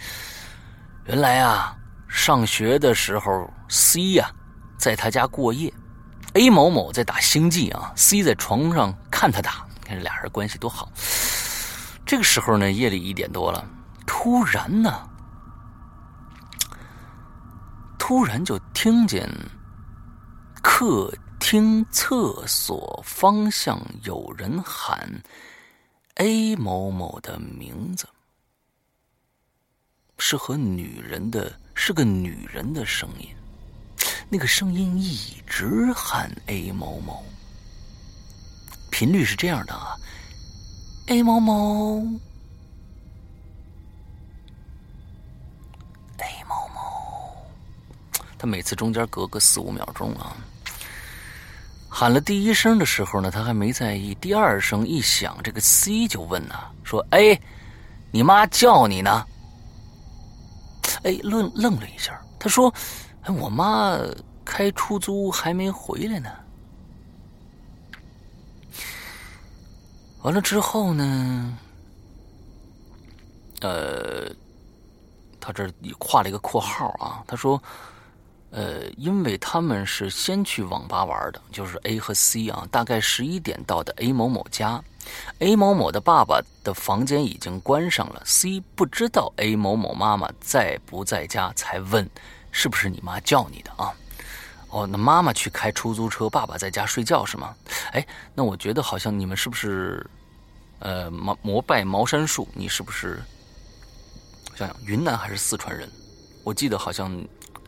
[1.06, 4.30] 原来啊，上学的时候 C 呀
[4.78, 5.72] 在他家过夜
[6.34, 10.91] ，A 某某在打星际啊，C 在床上看他打，看这俩人关系多好。
[12.04, 13.63] 这个时候呢，夜里一点多了，
[14.08, 15.08] 突然呢，
[18.00, 19.30] 突然就听见
[20.63, 25.10] 客听厕所方向有人喊
[26.15, 28.08] A 某某的名字，
[30.17, 33.30] 是和女人的，是个女人的声音。
[34.30, 37.23] 那个声音一直喊 A 某某，
[38.91, 39.95] 频率是这样的啊
[41.08, 42.00] ，A 某某
[46.17, 47.38] ，A 某某，
[48.38, 50.36] 他每次中间隔个四五秒钟啊。
[52.00, 54.14] 喊了第一声的时候呢，他还没在意。
[54.22, 57.42] 第二声一响，这个 C 就问呢，说：“哎，
[58.12, 59.26] 你妈叫你呢？”
[61.02, 62.72] 哎，愣愣了一下，他说
[63.26, 63.98] ：“哎，我妈
[64.46, 66.30] 开出租还没回来呢。”
[70.22, 71.58] 完了之后呢，
[73.62, 74.30] 呃，
[75.40, 75.68] 他这
[76.00, 77.60] 画了一个括号啊，他说。
[78.50, 84.82] 呃，因为他们是先去网吧玩的，就是 A 和 C 啊，大概十一点到的 A 某某家
[85.40, 92.10] ，A 某某的爸爸的房间已经关上了，C 不知道 A 某某妈妈在不在家，才问
[92.50, 93.94] 是不是你妈叫你的啊？
[94.70, 97.54] 哦，那妈妈去开出租车，爸爸在家睡觉是吗？
[97.92, 100.10] 哎，那我觉得好像你们是不是
[100.80, 102.48] 呃膜膜拜茅山术？
[102.54, 103.22] 你是不是
[104.56, 105.90] 想想云南还是四川人？
[106.46, 107.12] 我记得好像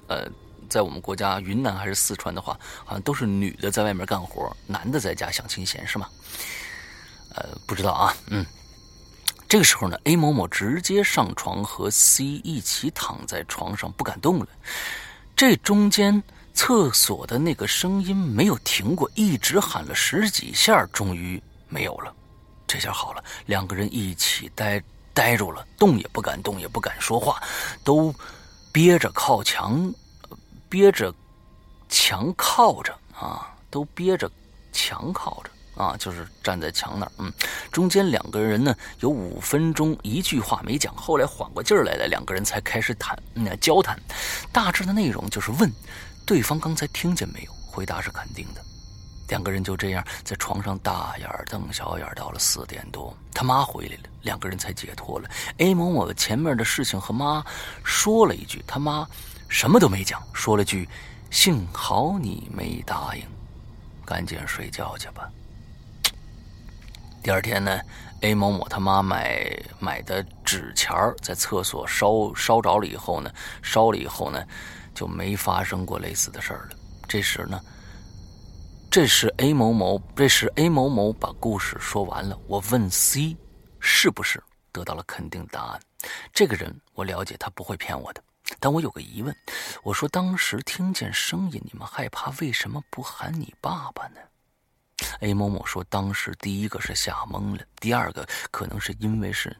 [0.07, 0.25] 呃。
[0.69, 6.07] 在我们国家，云南还是四川的话，好像都是女的在外面干活，男的在家享清闲，是吗？
[7.35, 8.15] 呃，不知道啊。
[8.27, 8.45] 嗯，
[9.47, 14.47] 这个时候呢，A 某某直接上床和 C 一起躺在床上，不敢动了。
[15.35, 16.21] 这中间
[16.53, 22.13] 厕所的那个声音没有停过，一直喊了十几下，终于没有了。
[22.67, 24.81] 这下好了，两个人一起呆
[25.13, 27.41] 呆住了，动也不敢动，也不敢说话，
[27.83, 28.13] 都
[28.71, 29.91] 憋着靠墙。
[30.69, 31.13] 憋着
[31.89, 34.29] 墙靠着啊，都憋着
[34.71, 35.49] 墙靠着
[35.83, 37.11] 啊，就是站在墙那儿。
[37.17, 37.33] 嗯，
[37.71, 43.99] 中间两个人呢有五分钟一句话没讲，后来缓过劲儿来了，两个人才开始谈那交谈。
[44.51, 45.71] 大致的内容就是问
[46.25, 48.61] 对方刚才听见没有，回答是肯定的。
[49.29, 55.29] 两个人就这样在床上大眼瞪小眼，到了四点多，他妈回来了，两个人才解脱了。
[55.57, 57.43] A 某某前面的事情和妈
[57.83, 59.07] 说了一句，他妈。
[59.49, 60.87] 什么都没讲，说了句
[61.31, 63.23] ：“幸好你没答应，
[64.05, 65.29] 赶紧睡觉去吧。”
[67.21, 67.81] 第二天呢
[68.21, 73.29] ，A 某某他妈买买的纸钱在厕所烧烧着了以后呢，
[73.61, 74.41] 烧了以后呢，
[74.93, 76.77] 就没发生过类似的事儿了。
[77.07, 77.59] 这时呢，
[78.89, 82.39] 这是 A 某某，这时 A 某某把故事说完了。
[82.47, 83.35] 我问 C
[83.79, 85.79] 是不是得到了肯定答案？
[86.31, 88.23] 这个人我了解，他不会骗我的。
[88.59, 89.35] 但我有个疑问，
[89.83, 94.19] 我说当时听见声音，你们害怕，为什么不喊你爸爸呢
[95.21, 99.55] ？A 某某说，当时第一个是吓懵了，第二个可能是因为是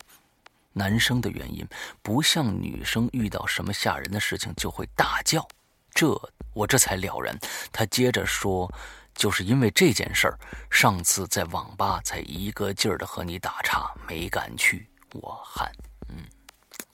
[0.74, 1.68] 男生的原因，
[2.02, 5.48] 不像女生遇到什么吓人的事情就会大叫。
[5.94, 6.08] 这
[6.54, 7.38] 我这才了然。
[7.72, 8.72] 他接着说，
[9.16, 14.88] 就是因为这件事儿，上次在网吧才一个劲儿的和你打岔，没敢去。
[15.14, 15.72] 我喊，
[16.10, 16.24] 嗯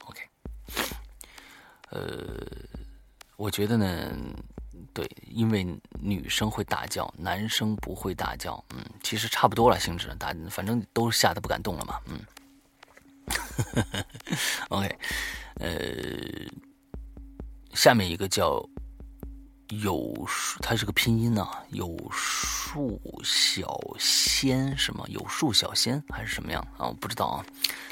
[0.05, 0.21] ，OK。
[1.91, 2.45] 呃，
[3.37, 4.11] 我觉得呢，
[4.93, 5.65] 对，因为
[5.99, 12.19] 女生会大叫，男生不会大叫，嗯，其实差不多了性质，大反正都吓得不敢动了嘛，嗯。
[14.69, 14.97] OK，
[15.55, 15.69] 呃，
[17.73, 18.67] 下面一个叫。
[19.69, 21.63] 有树，它是个拼音啊。
[21.69, 25.03] 有树小仙是吗？
[25.07, 26.87] 有树小仙还是什么样啊？
[26.87, 27.45] 我不知道啊。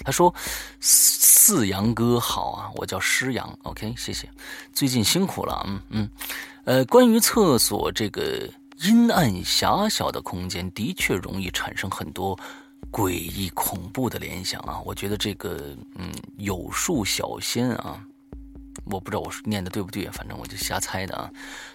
[0.05, 0.33] 他说
[0.79, 3.57] ：“四阳哥好啊，我叫诗阳。
[3.63, 4.29] OK，谢谢。
[4.73, 6.09] 最近辛苦了，嗯嗯。
[6.65, 8.49] 呃，关于厕所这个
[8.81, 12.37] 阴暗狭小的空间，的确容易产生很多
[12.91, 14.79] 诡异恐怖的联想啊。
[14.85, 18.05] 我觉得这个，嗯，有树小仙啊。”
[18.85, 21.29] 我不知道我念的对不对，反正我就瞎猜的啊。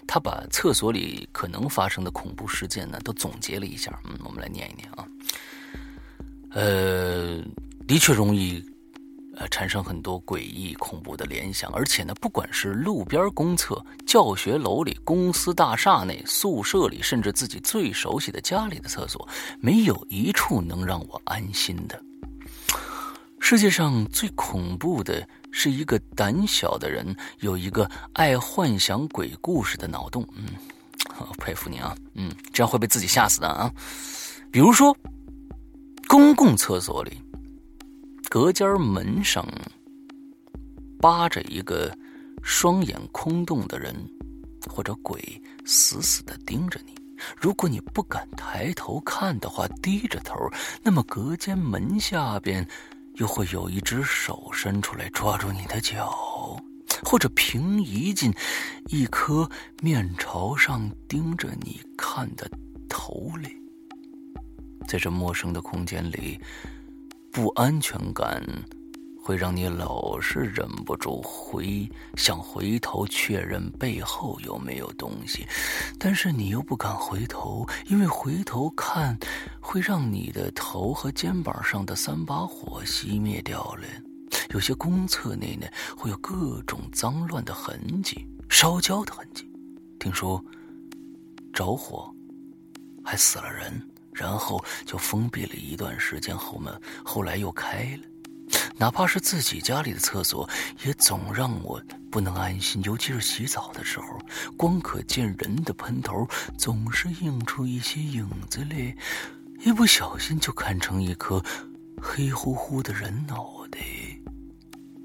[0.07, 3.97] 他把厕所里可能发生的恐怖事件呢，都总结了一下。
[4.05, 5.07] 嗯，我们来念一念啊。
[6.51, 7.37] 呃，
[7.87, 8.63] 的确容易，
[9.35, 11.71] 呃，产生很多诡异恐怖的联想。
[11.71, 19.27] 而且呢，不管是路边公厕、教学楼里、公司大厦内、宿舍里，甚至自己最熟悉的家里的厕所，
[19.59, 22.01] 没有一处能让我安心的。
[23.39, 30.27] 世界上最恐怖的是一个胆小的人有一个爱幻想鬼故事的脑洞。
[30.35, 30.45] 嗯，
[31.37, 31.95] 佩服你啊。
[32.13, 33.71] 嗯，这样会被自己吓死的啊。
[34.51, 34.95] 比如说，
[36.07, 37.21] 公共厕所里，
[38.29, 39.47] 隔间门上
[40.99, 41.95] 扒着一个
[42.41, 43.93] 双眼空洞的人
[44.67, 45.19] 或者鬼，
[45.65, 46.93] 死死的盯着你。
[47.35, 50.35] 如果你不敢抬头看的话，低着头，
[50.81, 52.67] 那么隔间门下边。
[53.19, 56.09] 又会有一只手伸出来抓住你的脚，
[57.03, 58.33] 或者平移进
[58.87, 59.49] 一颗
[59.81, 62.49] 面朝上盯着你看的
[62.87, 63.55] 头里。
[64.87, 66.39] 在这陌生的空间里，
[67.31, 68.41] 不安全感。
[69.29, 75.45] 会让你老是忍不住回想回头确认背后有没有东西，
[75.99, 79.15] 但是你又不敢回头，因为回头看
[79.61, 83.83] 会让你的头和肩膀上的三把火熄灭掉了。
[84.49, 89.47] 有些公厕内呢会有各种脏乱的痕迹，烧焦的痕迹。
[89.99, 90.43] 听说
[91.53, 92.11] 着火
[93.05, 93.79] 还死了人，
[94.11, 96.73] 然后就封闭了一段时间，后门
[97.05, 98.08] 后来又开了。
[98.77, 100.49] 哪怕是自己家里的厕所，
[100.85, 102.81] 也总让我不能安心。
[102.83, 104.05] 尤其是洗澡的时候，
[104.55, 106.27] 光可见人的喷头
[106.57, 108.95] 总是映出一些影子来，
[109.65, 111.43] 一不小心就看成一颗
[112.01, 113.79] 黑乎乎的人脑袋。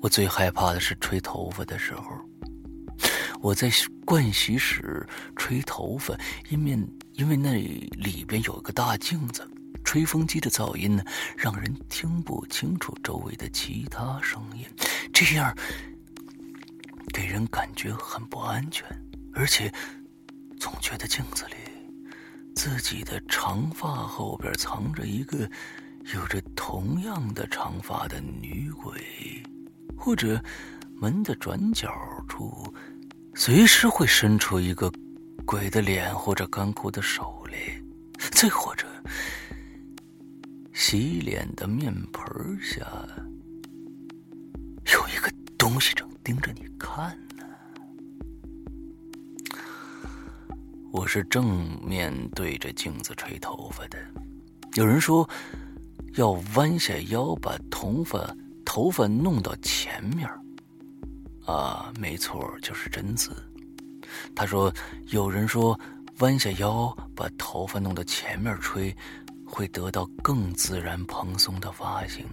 [0.01, 2.05] 我最害怕的是吹头发的时候，
[3.40, 3.68] 我在
[4.07, 6.16] 盥洗室吹头发，
[6.51, 6.78] 因为
[7.14, 9.49] 因为那里边有个大镜子。
[9.85, 11.05] 吹风机的噪音呢，
[11.37, 14.66] 让人听不清楚周围的其他声音，
[15.12, 15.55] 这样
[17.12, 18.85] 给人感觉很不安全，
[19.35, 19.72] 而且
[20.59, 21.55] 总觉得镜子里
[22.57, 25.49] 自己的长发后边藏着一个
[26.14, 29.43] 有着同样的长发的女鬼，
[29.97, 30.43] 或者
[30.97, 31.93] 门的转角
[32.28, 32.72] 处
[33.35, 34.91] 随时会伸出一个
[35.45, 37.59] 鬼的脸或者干枯的手来，
[38.32, 38.87] 再或者。
[40.75, 42.85] 洗脸的面盆下
[44.93, 47.45] 有一个东西正盯着你看呢。
[50.91, 53.97] 我是正面对着镜子吹头发的。
[54.75, 55.29] 有人说
[56.14, 60.29] 要弯下腰把头发头发弄到前面
[61.47, 63.31] 啊，没错，就是贞子。
[64.35, 64.75] 他说
[65.07, 65.79] 有人说
[66.18, 68.93] 弯下腰把头发弄到前面吹。
[69.55, 72.26] 会得到更自然蓬松的发型，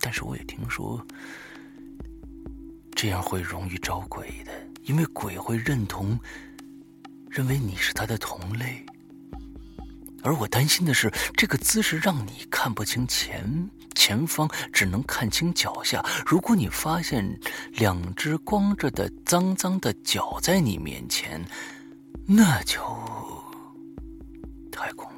[0.00, 1.00] 但是我也听说，
[2.92, 4.50] 这样会容易招鬼的，
[4.82, 6.18] 因为鬼会认同，
[7.30, 8.84] 认为你是他的同类。
[10.24, 13.48] 而我担心的是，这个姿势让你看不清前
[13.94, 16.04] 前方，只能看清脚下。
[16.26, 17.24] 如果你发现
[17.74, 21.40] 两只光着的脏脏的脚在你面前，
[22.26, 22.80] 那就
[24.72, 25.15] 太恐怖。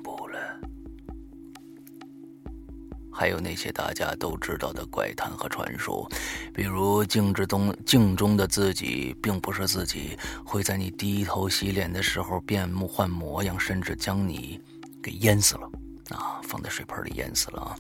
[3.18, 6.08] 还有那些大家都知道的怪谈和传说，
[6.54, 14.60] 比如镜之中镜中的自己并不是自己，会在你低头洗脸的时候变换模样，甚至将你
[15.02, 15.68] 给淹死了
[16.10, 16.38] 啊！
[16.44, 17.74] 放在水盆里淹死了啊！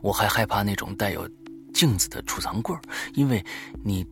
[0.00, 1.28] 我还害怕那种带有
[1.74, 2.74] 镜子的储藏柜，
[3.12, 3.44] 因为
[3.84, 4.02] 你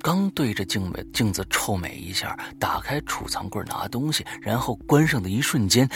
[0.00, 5.90] 刚对着镜子镜子臭美一下，打开储藏柜拿东西，然后关上的一瞬间，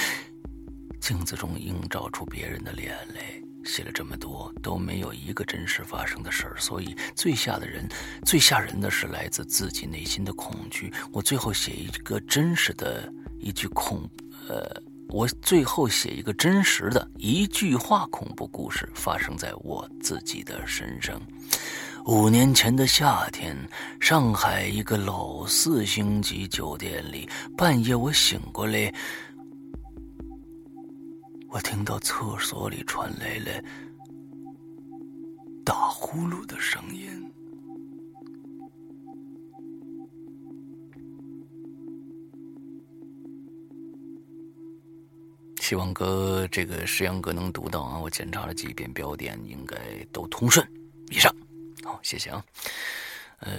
[1.00, 3.39] 镜子中映照出别人的脸来。
[3.64, 7.88] 写了这么多，都没有一个真实发生的事儿，所以最吓的人、
[8.24, 10.92] 最吓人的是来自自己内心的恐惧。
[11.12, 14.08] 我最后写一个真实的一句恐，
[14.48, 21.20] 呃，我最后写一个真实的一句话恐怖故事，发生在我自己的身上。
[22.06, 23.54] 五年前的夏天，
[24.00, 28.92] 上海一个老四星级酒店里，半夜我醒过来。
[31.51, 33.62] 我听到厕所里传来了
[35.64, 37.11] 打呼噜的声音。
[45.61, 47.98] 希望哥这个石阳哥能读到啊！
[47.98, 49.76] 我检查了几遍标点，应该
[50.12, 50.66] 都通顺。
[51.11, 51.34] 以上，
[51.84, 52.44] 好，谢谢啊。
[53.40, 53.53] 嗯，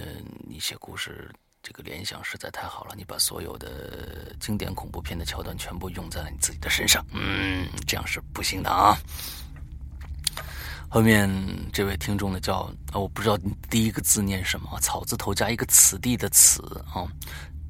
[0.46, 1.30] 你写故事。
[1.62, 8.96] 这个联想实在太好了，你把所有的经典恐怖片的桥段全部用在了你自己的身上，嗯，这样是不行的啊。
[10.88, 11.30] 后面
[11.72, 17.06] 这位听众呢叫啊，我不知道你第一个字念什么，草字头加一个此地的此啊，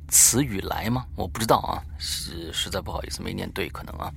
[0.08, 1.04] 词语来吗？
[1.14, 4.10] 我不知道啊，实实在不好意思没念对，可能啊。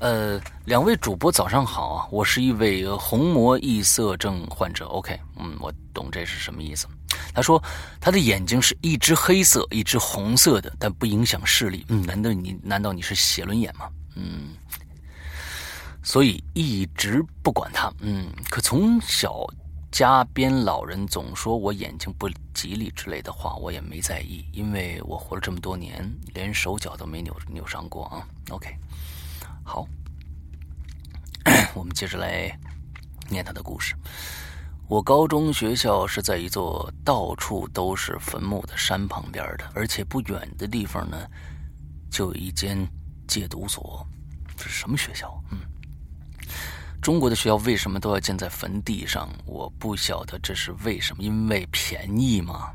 [0.00, 4.86] 呃，两位主播早上好啊，我是一位虹膜异色症患者。
[4.86, 6.86] OK，嗯，我懂这是什么意思。
[7.34, 7.62] 他说
[8.00, 11.84] 他的眼睛是一只黑色，一只红色的，但不影响视力。
[11.88, 13.88] 嗯，难道你难道你是写轮眼吗？
[14.14, 14.50] 嗯。
[16.02, 19.46] 所以一直不管他，嗯，可从小
[19.90, 28.26] 家边老人总说我眼睛不吉利之类的话，我也没在意，因为我活了这么多年，连手脚都没扭扭伤过啊。
[28.50, 28.74] OK，
[29.62, 29.86] 好，
[31.74, 32.58] 我们接着来
[33.28, 33.94] 念他的故事。
[34.88, 41.28] 我高中学校是在一座到处都是坟墓的山旁边的，而且不远的地方呢，
[42.10, 42.88] 就有一间
[43.26, 44.06] 戒毒所。
[44.56, 45.38] 这是什么学校？
[45.50, 45.58] 嗯。
[47.02, 49.28] 中国的学校为什么都要建在坟地上？
[49.44, 52.72] 我不晓得这是为什么，因为便宜吗？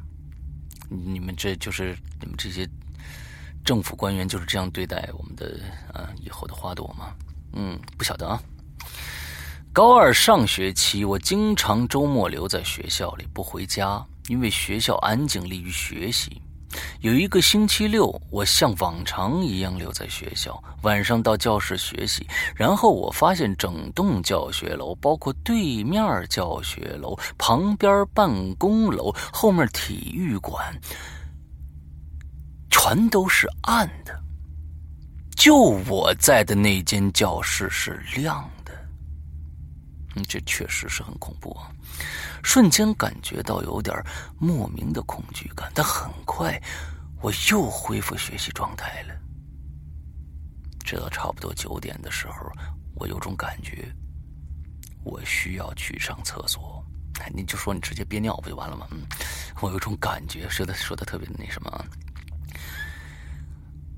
[0.88, 2.70] 你们这就是你们这些
[3.66, 5.60] 政府官员就是这样对待我们的
[5.92, 7.16] 啊以后的花朵吗？
[7.54, 8.40] 嗯，不晓得啊。
[9.74, 16.40] 高二上学期，我经常周末留在学校里不回家，因为学校安静，利于学习。
[17.00, 22.24] 有一个星期六，我像往常一样留在学校，晚上到教室学习。
[22.56, 30.80] 然后我发现整栋教学楼，包括对面教学楼、旁边办公楼、后面体育馆，
[32.70, 34.16] 全都是暗的，
[35.36, 38.53] 就我在的那间教室是亮的。
[40.16, 41.72] 嗯，这确实是很恐怖啊。
[42.44, 43.96] 瞬间感觉到有点
[44.38, 46.62] 莫名的恐惧感，但很快
[47.22, 49.16] 我又恢复学习状态了。
[50.84, 52.52] 直到差不多九点的时候，
[52.96, 53.88] 我有种感觉，
[55.04, 56.84] 我需要去上厕所。
[57.34, 58.88] 你就说你直接憋尿不就完了吗？
[58.92, 59.06] 嗯，
[59.62, 61.86] 我有种感觉，说的说的特别那什么，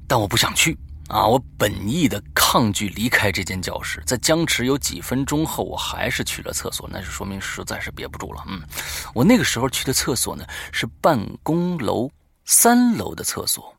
[0.07, 0.77] 但我不想去。
[1.07, 1.25] 啊！
[1.27, 6.89] 我本意的抗拒离开这间教室，在僵持有几分钟后，我还是去了厕所。
[6.91, 8.43] 那就说明实在是憋不住了。
[8.47, 8.59] 嗯，
[9.13, 12.09] 我那个时候去的厕所呢，是办公楼
[12.45, 13.75] 三楼的厕所。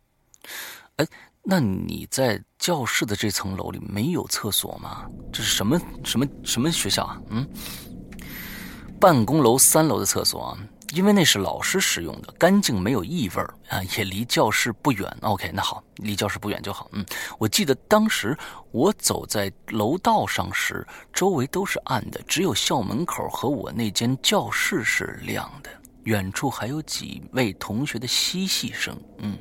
[0.96, 1.06] 哎，
[1.42, 5.04] 那你在教室的这层楼里没有厕所吗？
[5.32, 7.20] 这是什么什么什么学校啊？
[7.30, 7.44] 嗯，
[9.00, 10.58] 办公楼三楼的厕所啊。
[10.94, 15.16] 因为那是老师使用的，干净没有异味啊，也离教室不远。
[15.20, 16.88] OK，那好，离教室不远就好。
[16.92, 17.04] 嗯，
[17.38, 18.36] 我记得当时
[18.70, 25.68] 我走在楼道上时，周围都是暗的，只有校门口和我那间教室是亮的，
[26.04, 28.96] 远处还有几位同学的嬉戏声。
[29.18, 29.36] 嗯，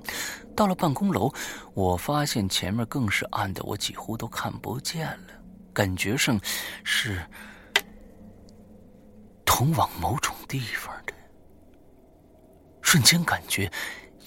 [0.55, 1.31] 到了办公楼，
[1.73, 5.33] 我发现前面更是暗的，我几乎都看不见了，
[5.71, 6.39] 感觉上
[6.83, 7.21] 是
[9.45, 10.94] 通往某种地方。
[12.85, 13.69] 瞬间感觉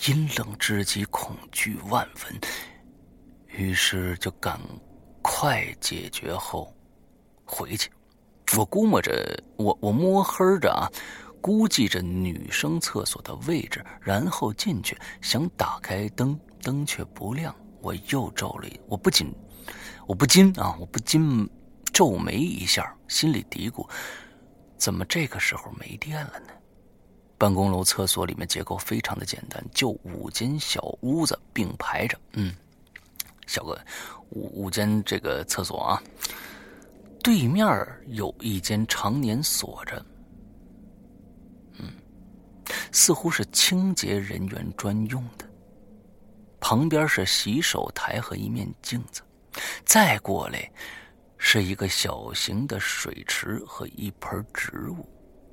[0.09, 2.37] 阴冷至极，恐惧万分，
[3.47, 4.61] 于是就赶
[5.23, 6.75] 快解决后
[7.45, 7.89] 回去。
[8.59, 10.91] 我估摸着，我我摸黑着啊，
[11.41, 17.55] 估计着女生厕所的位置，然后进去想打开灯，灯却不亮。
[17.81, 19.33] 我又皱了，我不禁，
[20.05, 21.49] 我不禁啊，我不禁
[21.93, 23.89] 皱眉一下，心里嘀咕：
[24.77, 26.49] 怎么这个时候没电了呢？
[27.39, 32.19] 办公楼厕所里面结构非常的简单，就五间小屋子并排着。
[32.33, 32.53] 嗯，
[33.47, 33.79] 小哥
[34.31, 36.03] 五五间这个厕所啊，
[37.23, 37.65] 对面
[38.09, 40.05] 有一间常年锁着，
[41.79, 41.93] 嗯，
[42.91, 45.49] 似乎是清洁人员专用的。
[46.61, 49.23] 旁边是洗手台和一面镜子，
[49.85, 50.69] 再过来
[51.37, 55.09] 是一个小型的水池和一盆植物。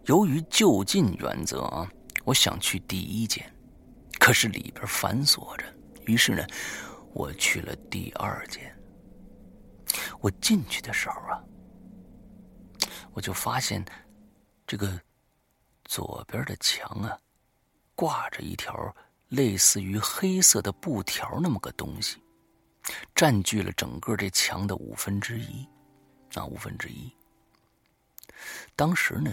[0.08, 1.90] 由于就近原则啊，
[2.26, 3.44] 我想去第一间，
[4.20, 5.66] 可是里边反锁着。
[6.06, 6.46] 于是呢，
[7.12, 8.72] 我去了第二间。
[10.22, 11.44] 我进去的时候啊，
[13.14, 13.84] 我就发现
[14.68, 15.02] 这个
[15.86, 17.18] 左边的墙啊，
[17.96, 18.96] 挂着一条
[19.30, 22.22] 类似于黑色的布条那么个东西，
[23.16, 25.68] 占据了整个这墙的五分之一，
[26.36, 27.12] 啊，五分之一。
[28.76, 29.32] 当时呢。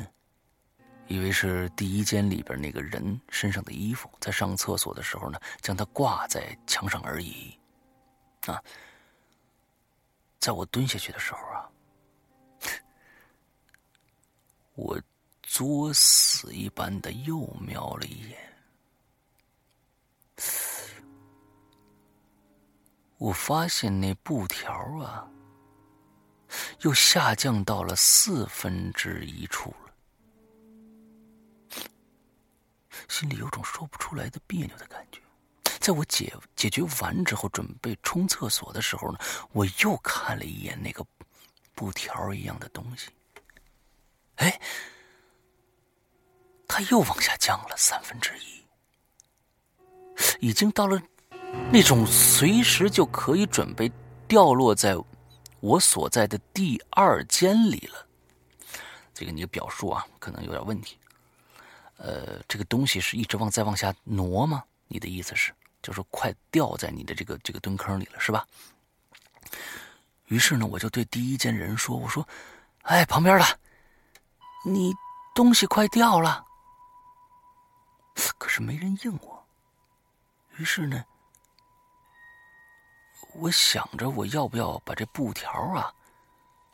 [1.08, 7.58] 以为是第一间里边那个人身上的衣服，在上厕所的时候呢，将它挂在墙上而已。
[8.46, 8.62] 啊，
[10.40, 11.70] 在我蹲下去的时候啊，
[14.74, 15.00] 我
[15.42, 18.38] 作死一般的又瞄了一眼，
[23.18, 25.28] 我发现那布条啊，
[26.80, 29.72] 又下降到了四分之一处，
[33.08, 35.20] 心里有种说不出来的别扭的感觉。
[35.80, 39.18] 在我解解决完之后，准备冲厕所的时候呢，
[39.52, 41.04] 我又看了一眼那个
[41.74, 43.08] 布条一样的东西，
[44.36, 44.60] 哎，
[46.68, 48.64] 它又往下降了三分之一，
[50.46, 51.02] 已经到了
[51.72, 53.90] 那种随时就可以准备
[54.28, 54.96] 掉落在
[55.58, 58.06] 我所在的第二间里了。
[59.12, 60.96] 这个你的表述啊，可能有点问题。
[62.04, 64.64] 呃，这个东西是一直往再往下挪吗？
[64.88, 65.54] 你的意思是？
[65.80, 68.44] 就是快掉在你的这个这个蹲坑里了，是吧？
[70.26, 72.26] 于是呢，我就对第一间人说：“我说，
[72.82, 73.44] 哎，旁边的，
[74.64, 74.92] 你
[75.32, 76.44] 东西快掉了。”
[78.36, 79.44] 可是没人应我。
[80.56, 81.04] 于是呢，
[83.34, 85.92] 我想着我要不要把这布条啊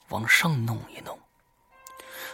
[0.09, 1.19] 往上弄一弄。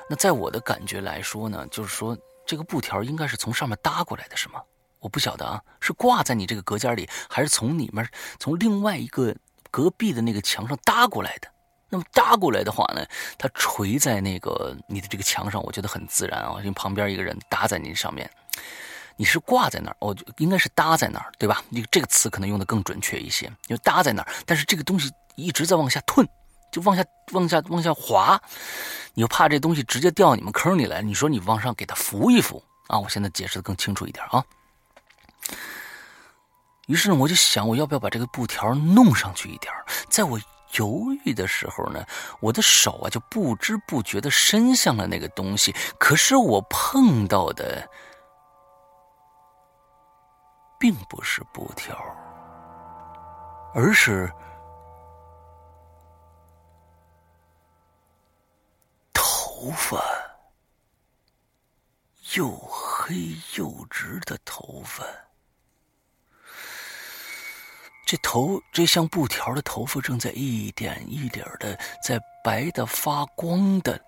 [0.08, 2.16] 那在我的感觉来说呢，就是说
[2.46, 4.60] 这个布条应该是从上面搭过来的，是吗？
[5.00, 9.34] 我不晓得啊，是挂在你这个隔间里，还是从里面从另外一个
[9.70, 11.48] 隔壁的那个墙上搭过来的？
[11.90, 13.04] 那么搭过来的话呢，
[13.38, 18.28] 它垂在那个你的这个墙上，我觉得很自然啊，因为旁边一个人搭在你上面，
[19.16, 21.62] 你是挂在那儿，我应该是搭在那儿，对吧？
[21.68, 24.32] 你这个词可能用的更准确一些，就搭在那儿。
[24.46, 26.26] 但是这个东西一直在往下吞，
[26.74, 28.36] 就往下往下往下滑，
[29.14, 32.98] 你又怕这东西直接掉你们坑里来，你说你往上给它扶一扶啊？
[32.98, 34.44] 我现在解释的更清楚一点啊。
[36.88, 39.72] 于是呢，我就想，我要不要把这个布条弄上去一点
[40.10, 40.36] 在我
[40.72, 42.04] 犹豫的时候呢，
[42.40, 45.72] 我的手啊就不知不觉的伸向了那个东西。
[45.96, 47.88] 可是我碰到的
[50.76, 51.96] 并不是布条，
[53.72, 54.28] 而是
[59.64, 59.98] 头发，
[62.34, 63.14] 又黑
[63.56, 65.02] 又直的头发。
[68.04, 73.98] 这头这像布条的头发正在一点一点的在白的发光的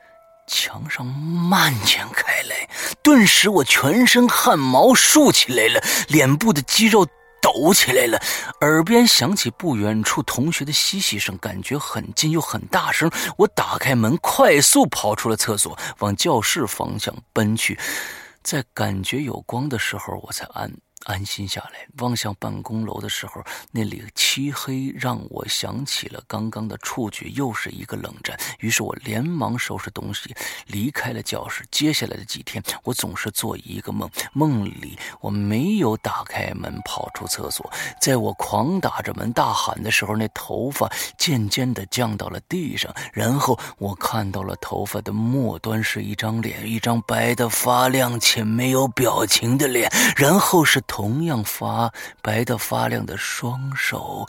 [0.46, 2.68] 墙上蔓延开来，
[3.02, 7.08] 顿时我全身汗毛竖起来了，脸部的肌肉
[7.40, 8.20] 抖起来了，
[8.60, 13.10] 耳边响起不远处同学的嬉戏声，感觉很近又很大声。
[13.38, 17.78] 我打开门，快速跑出了厕所，往教室方向奔去。
[18.42, 20.70] 在感觉有光的时候，我才安。
[21.06, 23.40] 安心下来，望向办公楼的时候，
[23.70, 28.36] 那里漆黑，让我想起了刚刚的触觉，又是一个冷战。
[28.58, 30.34] 于是我连忙收拾东西，
[30.66, 31.64] 离开了教室。
[31.70, 37.70] 接下来的几天，我总是做一个梦，梦里我没有打开门跑出厕所。
[38.00, 50.82] 在我狂打着门大喊的时候，那头发渐渐地降到了地上，然后我看到了头发的末端是一张脸，一张白的发亮且没有表情的脸，然后是。
[50.96, 51.92] 同样发
[52.22, 54.26] 白的发亮的双手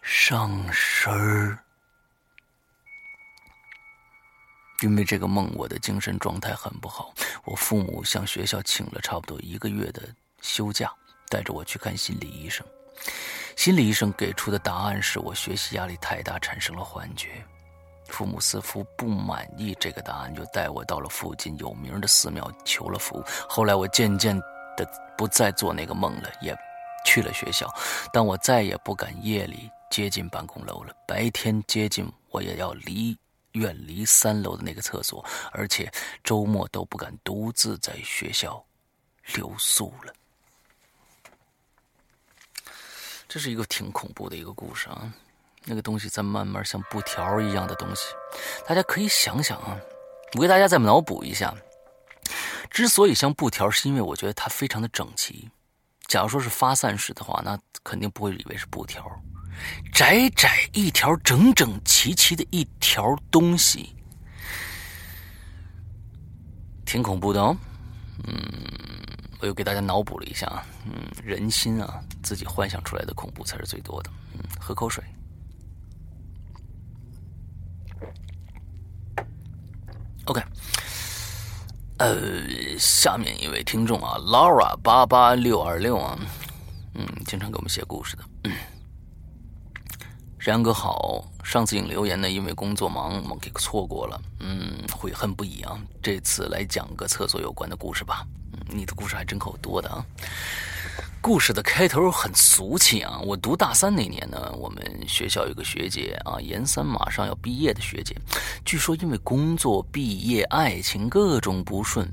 [0.00, 1.58] 上身儿，
[4.80, 7.12] 因为这个梦，我的精神状态很不好。
[7.44, 10.04] 我父母向学校请了差不多一个月的
[10.40, 10.90] 休假，
[11.28, 12.66] 带着我去看心理医生。
[13.54, 17.44] 心理医生给出的答案是我学习压力太大，产生了幻觉。
[18.08, 23.22] 父母似乎不满意这个答案，就带我到了附近有名的寺庙求了福。
[23.46, 24.40] 后来我渐渐。
[24.76, 26.56] 的不再做那个梦了，也
[27.04, 27.72] 去了学校，
[28.12, 30.94] 但我再也不敢夜里接近办公楼了。
[31.06, 33.16] 白天接近，我也要离
[33.52, 35.90] 远离三楼的那个厕所，而且
[36.22, 38.62] 周末都不敢独自在学校
[39.34, 40.12] 留宿了。
[43.28, 45.12] 这是一个挺恐怖的一个故事啊！
[45.64, 48.14] 那个东西在慢慢像布条一样的东西，
[48.66, 49.76] 大家可以想想啊，
[50.34, 51.52] 我给大家再脑补一下。
[52.76, 55.48] 之所以像布条，是因为我觉得它非常的整齐。
[56.08, 59.02] 假如说是发散式的话，那肯定不会以为是布条。
[59.94, 63.96] 窄窄一条，整整齐齐的一条东西，
[66.84, 67.56] 挺恐怖的哦。
[68.24, 68.36] 嗯，
[69.40, 70.62] 我又给大家脑补了一下。
[70.84, 70.92] 嗯，
[71.24, 74.10] 人心啊，自己幻想出来的恐怖才是最多的。
[74.34, 75.02] 嗯，喝口水。
[80.26, 80.42] OK。
[81.98, 86.18] 呃，下面一位听众啊，Laura 八八六二六啊，
[86.94, 88.22] 嗯，经常给我们写故事的。
[90.38, 95.78] 山羊哥好，上次引留言呢，因为工作忙，我们给错过了，嗯，悔恨不已啊。
[96.02, 100.04] 这次来讲个厕所有关的故事吧，嗯，你的故事还真够多的啊。
[101.20, 103.18] 故事的开头很俗气啊！
[103.20, 108.14] 我读大三那年呢，我们学校有个学姐啊，研三马上要毕业的学姐，
[108.64, 112.08] 据说因为工作、毕业、爱情各种不顺，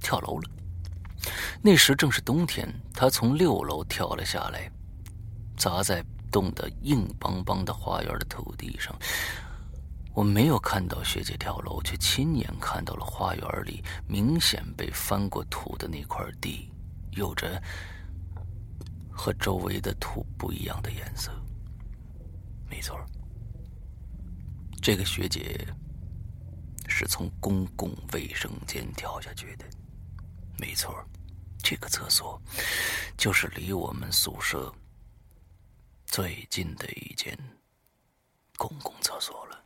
[0.00, 0.50] 跳楼了。
[1.62, 4.70] 那时正是冬天，她从六楼跳了下来，
[5.56, 8.94] 砸在冻得硬邦邦的花园的土地上。
[10.12, 16.70] 我没有看到学姐跳楼，却亲眼看到了花园里明显被翻过土的那块地，
[17.16, 17.62] 有着。
[19.16, 21.30] 和周围的土不一样的颜色，
[22.68, 22.98] 没错
[24.82, 25.64] 这个学姐
[26.88, 29.64] 是从公共卫生间跳下去的，
[30.58, 30.92] 没错
[31.62, 32.42] 这个厕所
[33.16, 34.74] 就是离我们宿舍
[36.06, 37.38] 最近的一间
[38.56, 39.64] 公共厕所了。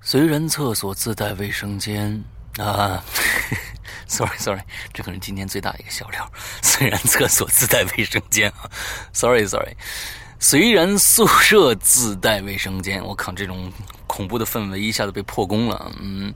[0.00, 2.24] 虽然厕所自带卫生间
[2.56, 3.04] 啊。
[4.08, 6.30] Sorry，Sorry，这可能今天最大的一个笑料。
[6.62, 8.70] 虽然厕所自带卫生间啊
[9.12, 9.76] ，Sorry，Sorry，
[10.38, 13.70] 虽然宿舍自带卫生间，我靠，这种
[14.06, 15.90] 恐怖的氛围一下子被破功了。
[16.00, 16.32] 嗯，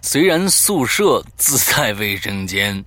[0.00, 2.84] 虽然宿舍自带卫生间，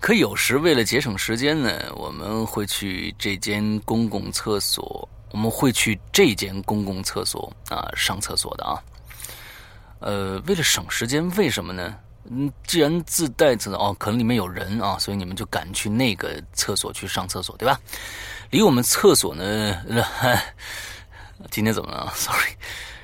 [0.00, 8.82] 可有时为了节省时间呢，我们会去这间公共厕所，我们会去这间公共厕所啊上厕所的啊。
[10.00, 11.94] 呃，为了省时间，为什么呢？
[12.30, 17.80] 嗯，既然自带厕所哦，可能里面有人啊，所以你们就赶去那个厕所去上厕所，对吧？
[18.50, 19.76] 离我们厕所呢，
[21.50, 22.56] 今天怎么了？Sorry，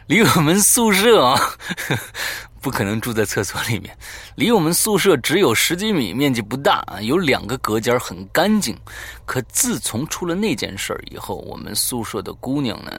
[0.07, 1.41] 离我们宿舍啊，
[2.61, 3.97] 不可能住在厕所里面。
[4.37, 8.77] 离我们宿舍只有十几米，面积不大啊，有两个隔间，很干净。
[9.27, 12.91] 可自从出了那件事儿以后，我们宿舍的姑娘呢？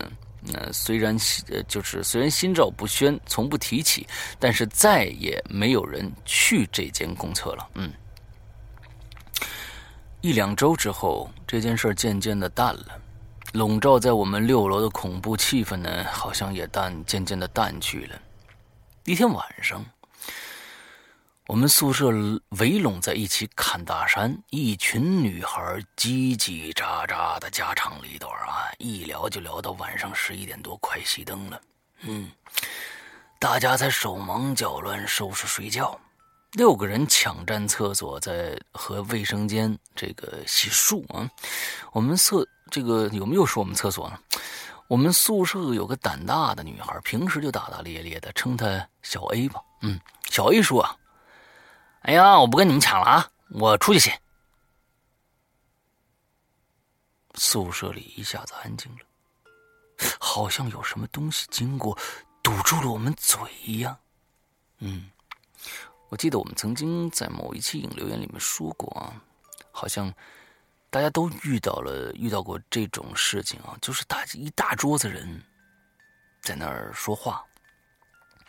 [0.53, 1.17] 那虽然
[1.49, 4.07] 呃，就是虽然心照不宣，从不提起，
[4.39, 7.67] 但是再也没有人去这间公厕了。
[7.75, 7.91] 嗯，
[10.21, 12.99] 一两周之后，这件事渐渐的淡了，
[13.53, 18.21] 笼罩在我们六楼的恐怖气氛呢，好像也淡渐渐的淡去了。
[19.05, 19.83] 一天晚上。
[21.47, 22.09] 我们宿舍
[22.57, 25.61] 围拢在一起侃大山，一群女孩
[25.95, 31.61] 叽叽喳喳的家长里短啊，一聊就聊到晚上十一点多，快熄灯了。
[32.01, 32.31] 嗯，
[33.39, 35.99] 大家在手忙脚乱收拾睡觉，
[36.53, 41.29] 六个人抢占厕所，在和卫生间这个洗漱啊。
[41.91, 44.17] 我们厕这个有没有说我们厕所呢？
[44.87, 48.65] 我们宿舍有个胆大的女孩，平时就大大咧咧的，称她
[49.03, 49.61] 小 A 吧。
[49.83, 49.99] 嗯，
[50.31, 50.97] 小 A 说啊。
[52.05, 53.31] 哎呀，我不跟你们抢了啊！
[53.49, 54.21] 我出去先。
[57.33, 58.99] 宿舍里一下子安静了，
[60.19, 61.97] 好像有什么东西经过，
[62.43, 63.97] 堵住了我们嘴一样。
[64.77, 65.09] 嗯，
[66.09, 69.19] 我记得我们曾经在某一期影留言里面说过啊，
[69.71, 70.13] 好像
[70.91, 75.43] 大家都遇到了遇到过这种事情啊，就是大一大桌子人
[76.43, 77.43] 在那儿说话，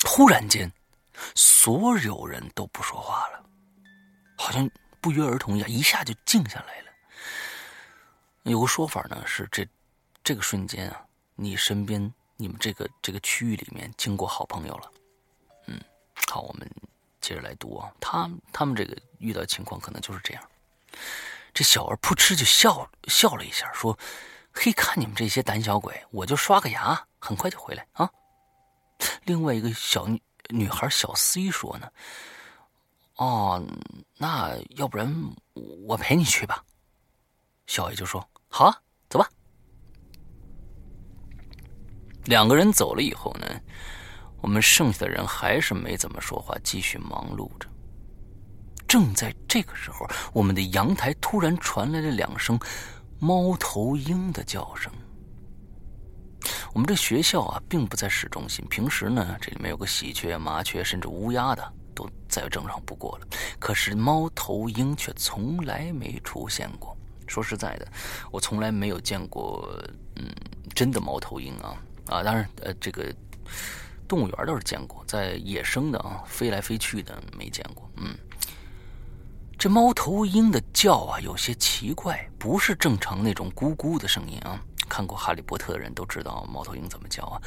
[0.00, 0.70] 突然间，
[1.34, 3.42] 所有人都不说话了。
[4.36, 4.68] 好像
[5.00, 6.86] 不约而同一样，一下就静下来了。
[8.42, 9.66] 有个说法呢，是这
[10.22, 14.92] 这个瞬间啊，你身边你们这个这个区域里面经过好朋友了。
[15.66, 15.80] 嗯，
[16.28, 16.70] 好，我们
[17.20, 17.90] 接着来读啊。
[18.00, 20.50] 他他们这个遇到情况可能就是这样。
[21.52, 23.98] 这小儿扑哧就笑笑了一下，说
[24.52, 28.08] ：“嘿，看你们这些胆小鬼，我就刷个牙，很快就回来啊。”
[29.24, 31.90] 另外一个小女女孩小 C 说呢。
[33.16, 33.62] 哦，
[34.18, 35.12] 那要不然
[35.86, 36.62] 我陪你去吧。
[37.66, 39.28] 小 A 就说：“好啊，走吧。”
[42.26, 43.46] 两个人走了以后呢，
[44.42, 47.68] 我们剩下的人还是没怎么说话，继续忙碌着。
[48.86, 52.58] 正在这个时候，我们的阳台突然传来了两声
[53.18, 54.92] 猫头鹰的叫声。
[56.74, 61.72] 我们这学校啊，并不在市中心，平时呢，这里面有个喜鹊、麻雀，甚至乌鸦的。
[61.96, 63.26] 都再正常不过了，
[63.58, 66.96] 可是猫头鹰却从来没出现过。
[67.26, 67.88] 说实在的，
[68.30, 69.68] 我从来没有见过，
[70.14, 70.32] 嗯，
[70.76, 71.74] 真的猫头鹰啊
[72.06, 72.22] 啊！
[72.22, 73.12] 当然，呃，这个
[74.06, 77.90] 动物园倒是见过，在野生的啊，飞来飞去的没见过。
[77.96, 78.16] 嗯，
[79.58, 84.60] 这猫头鹰的叫啊，有些奇怪，不是正常那种咕咕的声音啊。
[84.88, 87.42] 看过《哈利波特》的人都知道猫头鹰怎么叫啊。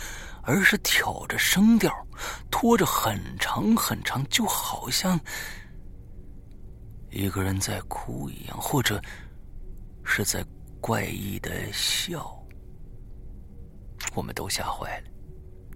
[0.49, 1.93] 而是挑着声调，
[2.49, 5.19] 拖着很长很长，就好像
[7.11, 8.99] 一个人在哭一样，或者
[10.03, 10.43] 是在
[10.81, 12.35] 怪异的笑。
[14.15, 15.03] 我们都吓坏了。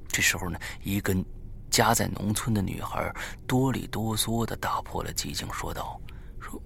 [0.07, 1.15] 这时候呢，一个
[1.69, 3.13] 家在农村的女孩
[3.45, 6.01] 哆里哆嗦的打破了寂静，说道
[6.41, 6.59] ：“说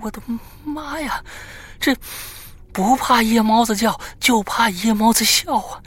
[0.00, 0.22] 我的
[0.64, 1.20] 妈呀，
[1.80, 1.92] 这
[2.72, 5.82] 不怕夜猫子叫，就怕夜猫子笑啊！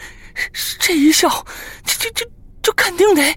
[0.79, 1.29] 这一笑，
[1.83, 2.31] 这这这
[2.61, 3.35] 这肯定得……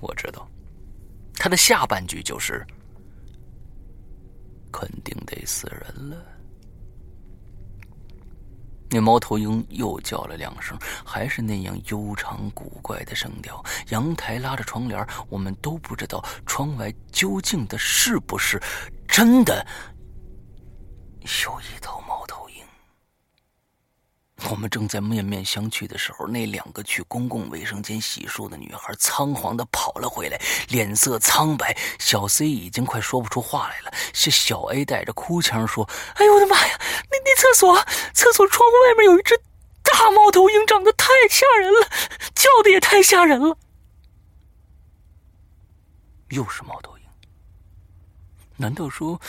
[0.00, 0.48] 我知道，
[1.34, 2.64] 他的下半句就是
[4.72, 6.16] “肯定得死人了”。
[8.92, 13.64] 那猫头鹰又叫了两声，还是那样悠长古怪的声调。
[13.90, 18.60] 阳台拉着窗帘，我们都不知道窗外究竟的是不是
[19.06, 19.64] 真的
[21.44, 21.99] 有一头。
[24.48, 31.76] 我们正在面面相觑的时候，那两个去公共卫生间洗漱的女孩仓皇的跑了回来，脸色苍白。
[31.98, 36.80] 小 C 已经快说不出话来了，是小 A 带着哭腔说：“哎呦我的妈呀，
[37.10, 37.76] 那那厕所，
[38.14, 39.38] 厕所窗户外面有一只
[39.82, 41.88] 大猫头鹰，长得太吓人了，
[42.34, 43.56] 叫的也太吓人了。”
[46.30, 47.04] 又是猫头鹰？
[48.56, 49.20] 难道说？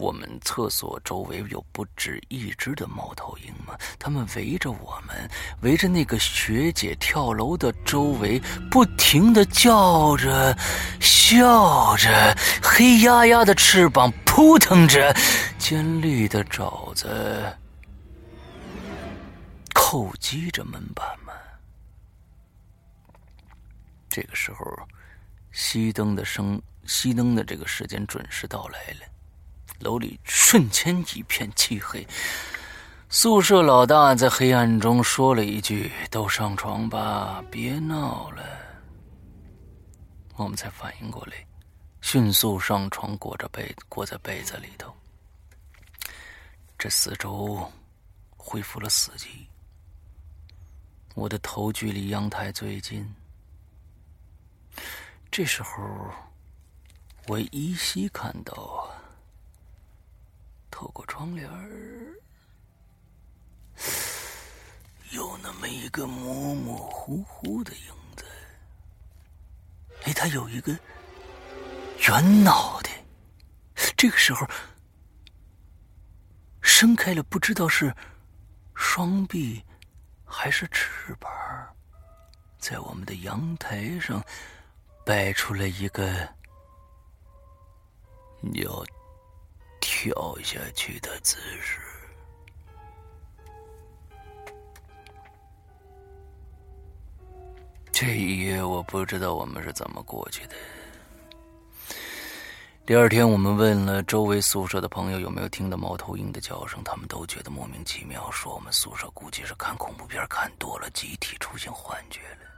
[0.00, 3.76] 我们厕所周围有不止一只的猫头鹰吗？
[3.98, 5.30] 它们围着我们，
[5.60, 8.40] 围着那个学姐跳楼的周围，
[8.70, 10.56] 不停的叫着、
[11.00, 15.14] 笑着，黑压压的翅膀扑腾着，
[15.58, 17.54] 尖利的爪子
[19.74, 21.34] 叩击着门板们。
[24.08, 24.64] 这个时候，
[25.52, 29.09] 熄灯的声，熄灯的这个时间准时到来了。
[29.80, 32.06] 楼里瞬间一片漆黑，
[33.08, 38.44] 宿舍老大在黑暗中说了一句：“都上床吧，别闹了。”
[40.36, 41.32] 我们才反应过来，
[42.02, 44.94] 迅速上床，裹着被，裹在被子里头。
[46.78, 47.70] 这四周
[48.36, 49.26] 恢复了死寂，
[51.14, 53.06] 我的头距离阳台最近。
[55.30, 55.82] 这时候，
[57.28, 58.90] 我依稀看到。
[60.80, 62.18] 透过窗帘儿，
[65.10, 68.24] 有那么一个模模糊糊的影子。
[70.04, 70.72] 哎，他有一个
[72.08, 72.92] 圆脑袋。
[73.94, 74.46] 这个时候，
[76.62, 77.94] 伸开了，不知道是
[78.74, 79.62] 双臂
[80.24, 81.30] 还是翅膀，
[82.58, 84.24] 在我们的阳台上
[85.04, 86.26] 摆出了一个
[88.54, 88.82] 要。
[89.80, 91.80] 跳下去的姿势。
[97.92, 100.54] 这一夜我不知道我们是怎么过去的。
[102.86, 112.50] 第二天，我们问了周围宿舍的朋友有没有听到猫头鹰的叫声，他们都觉得莫名其妙，说我们宿舍估计是看恐怖片看多了，集体出现幻觉了。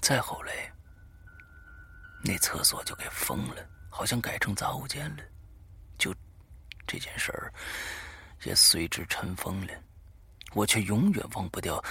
[0.00, 0.72] 再后来，
[2.24, 3.56] 那厕所就给封了，
[3.90, 5.22] 好像改成杂物间了。
[6.86, 7.52] 这件事儿
[8.44, 9.72] 也随之尘封了，
[10.52, 11.82] 我却永远忘不掉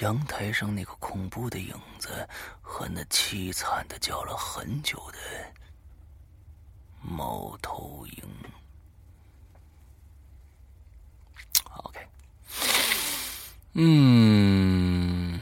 [0.00, 2.28] 阳台上那个恐怖的影子
[2.60, 5.18] 和那凄惨的叫了很久的
[7.00, 8.24] 猫头鹰。
[11.76, 12.06] OK，
[13.74, 15.40] 嗯，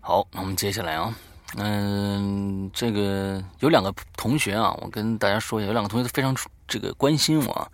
[0.00, 1.14] 好，那我们接下来啊。
[1.56, 6.34] 嗯，这个有两个同学啊，我跟大家说一下，有两个同学非常
[6.68, 7.72] 这个关心我。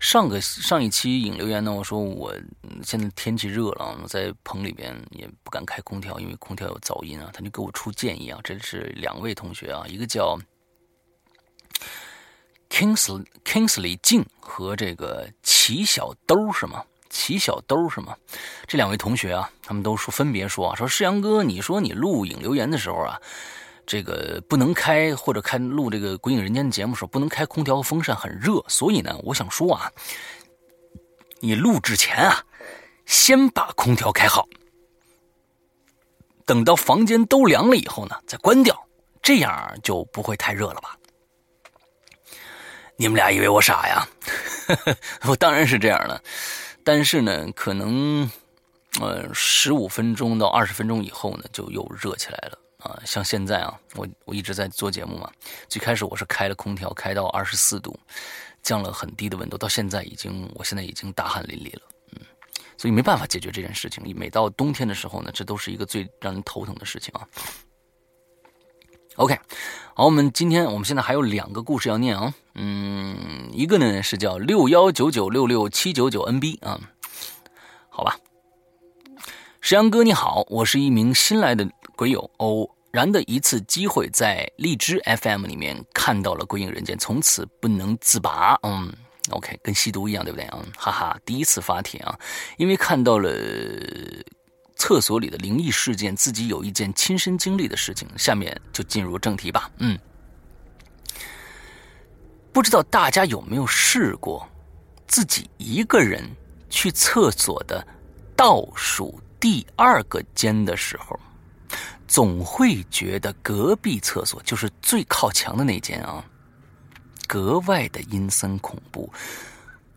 [0.00, 2.34] 上个上一期引留言呢，我说我
[2.82, 7.30] 现在天气热了，在棚里边也不敢开空调，因为空调有噪音啊。
[7.32, 10.36] 他就给我出建议啊，这是两位同学啊，一个叫
[12.68, 16.82] Kings Kingsley 静和这个齐小兜是吗？
[17.12, 18.16] 齐小兜是吗？
[18.66, 23.20] 这两位同学啊，他们都说分别说啊，说世阳哥，你说你录影留言的时候啊，
[23.86, 28.64] 这个不能开或者开录这个《鬼影人间》的节目时候不能开空调和风扇，很热。
[28.66, 29.92] 所以呢，我想说啊，
[31.40, 32.42] 你录之前啊，
[33.04, 34.48] 先把空调开好，
[36.46, 38.74] 等到房间都凉了以后呢，再关掉，
[39.20, 40.96] 这样就不会太热了吧？
[42.96, 44.08] 你们俩以为我傻呀？
[45.28, 46.22] 我当然是这样的。
[46.84, 48.28] 但是呢，可能，
[49.00, 53.00] 呃，十五分钟到二十分钟以后呢，就又热起来了啊。
[53.04, 55.30] 像现在啊，我我一直在做节目嘛，
[55.68, 57.98] 最开始我是开了空调，开到二十四度，
[58.62, 62.20] 降了很低的温度，到现在已经，我现在已经大汗淋漓了，嗯，
[62.76, 64.02] 所以没办法解决这件事情。
[64.16, 67.26] 每到冬天的时候呢，这都是一个最让人头疼的事情啊。
[69.16, 69.38] OK，
[69.94, 76.80] 好，我们今天我们现在还有两个故事要念啊，嗯，一个呢是叫六幺九九六六七九九 NB 啊，
[77.90, 78.16] 好吧，
[79.60, 88.58] 石阳哥你好，我是一名新来的鬼友，偶然的一次机会，在荔枝 FM 里面看到了《归影人间》，从此不能自拔。
[88.62, 88.90] 嗯
[89.30, 90.48] ，OK，跟吸毒一样，对不对？
[90.54, 92.18] 嗯，哈哈，第一次发帖啊，
[92.56, 93.30] 因为看到了
[94.82, 98.08] 厕所里的灵异事件，自己有一件亲身经历的事情。
[98.16, 99.70] 下面就进入正题吧。
[99.78, 99.96] 嗯，
[102.52, 104.44] 不知道大家有没有试过，
[105.06, 106.28] 自己一个人
[106.68, 107.86] 去厕所的
[108.34, 111.16] 倒数第二个间的时候。
[112.08, 116.24] 总会觉得隔壁厕所就是最靠墙的那间啊，
[117.28, 119.08] 格外的阴森恐怖，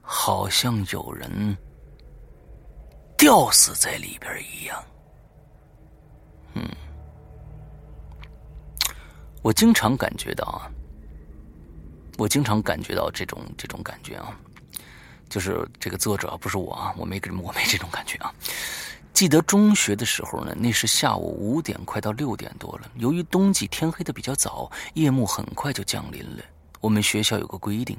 [0.04, 1.58] 好像有人
[3.18, 4.84] 吊死在里边一样。
[6.54, 6.70] 嗯，
[9.42, 10.72] 我经常感觉到啊，
[12.18, 14.38] 我经常感觉到这种这种感觉啊，
[15.30, 18.34] 就是这个作者不是我啊，我没跟我没这种感觉啊。
[19.14, 22.92] 记得中学的时候呢，那是下午五点快到六点多了。
[22.96, 26.44] 由于冬季天黑的比较早，夜幕很快就降临了。
[26.86, 27.98] 我们学校有个规定，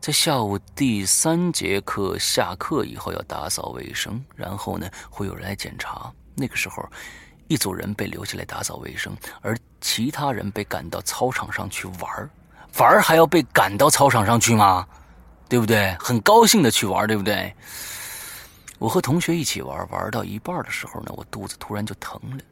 [0.00, 6.12] 在下午第三节课下课以后要打扫卫生，然后呢会有人来检查。
[6.34, 6.84] 那个时候，
[7.46, 12.30] 一组人被留下来打扫卫生，而其他人被赶到操场上去玩。
[12.76, 14.84] 玩还要被赶到操场上去吗？
[15.48, 15.96] 对不对？
[16.00, 17.54] 很高兴的去玩，对不对？
[18.80, 22.42] 我和同学一起玩，玩到一半的时候呢，我肚子突然就疼了，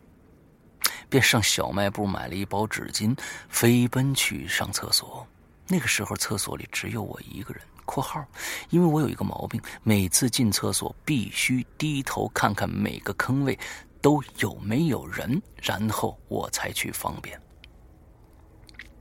[1.09, 3.19] 便上小卖部买了一包纸巾，
[3.49, 5.27] 飞奔去上厕所。
[5.73, 8.23] 那个时候厕所里只有我一个人（括号），
[8.69, 13.59] 因为我有一个毛病，每次进厕所必须低头看看每个坑位
[14.03, 17.41] 都有没有人，然后我才去方便。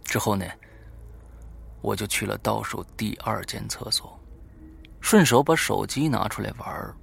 [0.06, 0.46] 之后呢，
[1.82, 4.18] 我就去了倒数第二间厕所，
[5.02, 6.96] 顺手把手机拿出来玩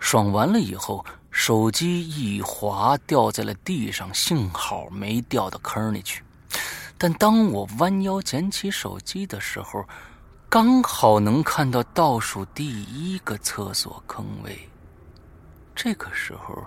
[0.00, 6.24] 爽完了以后，手机一滑掉在了地上，幸好没掉到坑里去。
[7.02, 9.84] 但当我弯腰捡起手机的时候，
[10.48, 14.56] 刚好能看到倒数第一个厕所坑位。
[15.74, 16.64] 这个时候，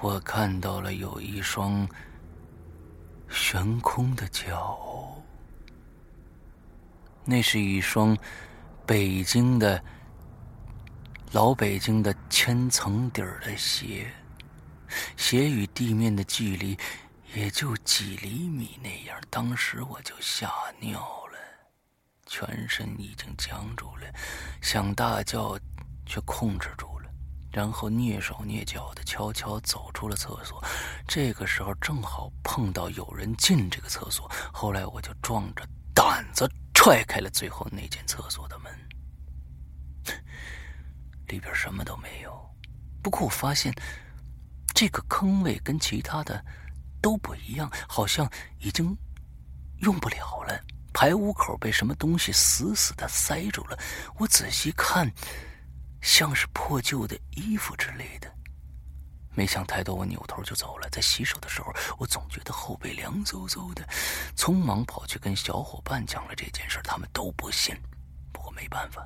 [0.00, 1.88] 我看到了有一双
[3.28, 4.76] 悬空的脚，
[7.24, 8.18] 那是一双
[8.84, 9.80] 北京的。
[11.30, 14.10] 老北京的千层底的鞋，
[15.16, 16.76] 鞋与地面的距离
[17.36, 19.20] 也就几厘米那样。
[19.28, 20.98] 当时我就吓尿
[21.30, 21.38] 了，
[22.24, 24.10] 全身已经僵住了，
[24.62, 25.58] 想大叫
[26.06, 27.10] 却控制住了，
[27.52, 30.64] 然后蹑手蹑脚的悄悄走出了厕所。
[31.06, 35.62] 这个时候正好碰到有人进这个厕所，后来我就壮着
[35.94, 38.72] 胆子踹开了最后那间厕所的门。
[41.28, 42.32] 里边什么都没有，
[43.02, 43.74] 不过我发现
[44.74, 46.42] 这个坑位跟其他的
[47.06, 48.28] 都不一样，好像
[48.58, 48.92] 已经
[49.78, 50.60] 用不了了。
[50.92, 53.78] 排污口被什么东西死死的塞住了。
[54.18, 55.08] 我仔细看，
[56.02, 58.28] 像是破旧的衣服之类的。
[59.36, 60.88] 没想太多，我扭头就走了。
[60.90, 63.86] 在洗手的时候，我总觉得后背凉飕飕的，
[64.34, 67.72] 匆忙跑去跟小伙伴讲了这件事，他们都不信。
[68.32, 69.04] 不过没办法。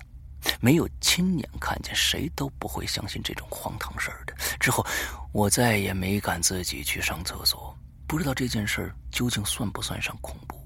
[0.58, 4.34] 没有亲眼看见，谁都不会相信这种荒唐事儿的。
[4.58, 4.86] 之后，
[5.32, 7.69] 我再也没敢自己去上厕所。
[8.10, 10.60] 不知道这件事究竟算不算上恐怖，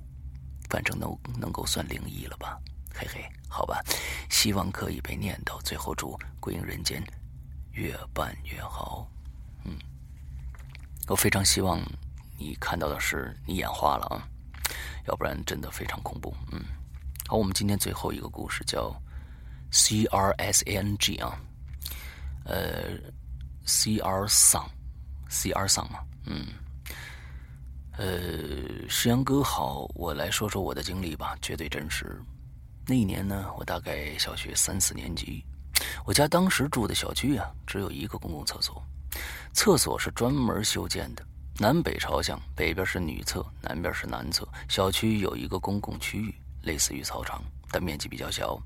[0.70, 2.58] 反正能能够算灵异了吧？
[2.94, 3.82] 嘿嘿，好吧，
[4.30, 5.60] 希望可以被念到。
[5.60, 7.02] 最后祝《归隐人间》
[7.72, 9.06] 越办越好。
[9.62, 9.76] 嗯，
[11.06, 11.78] 我非常希望
[12.38, 14.26] 你看到的是你眼花了啊，
[15.06, 16.34] 要不然真的非常恐怖。
[16.50, 16.64] 嗯，
[17.26, 18.90] 好，我们今天最后一个故事叫。
[19.70, 21.36] C R S A N G 啊，
[22.44, 22.96] 呃
[23.66, 24.64] ，C R 桑
[25.28, 26.46] ，C R 桑嘛，嗯，
[27.96, 32.20] 呃，石阳哥好，我来说说我的经历吧，绝对真实。
[32.86, 35.44] 那一年呢，我大概小学三四年级，
[36.04, 38.82] 我家当时住的小区啊，只有一个公共厕所，
[39.52, 41.24] 厕所是专门修建的，
[41.60, 44.46] 南北朝向，北边是女厕，南边是男厕。
[44.68, 47.40] 小区有一个公共区域，类似于操场。
[47.74, 48.56] 但面积比较小，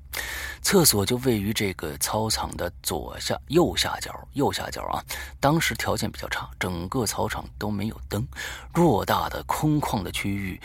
[0.61, 4.13] 厕所就位于这个操场的左下右下角。
[4.33, 5.01] 右下角啊，
[5.39, 8.23] 当时条件比较差，整个操场都没有灯，
[8.71, 10.61] 偌大的空旷的区域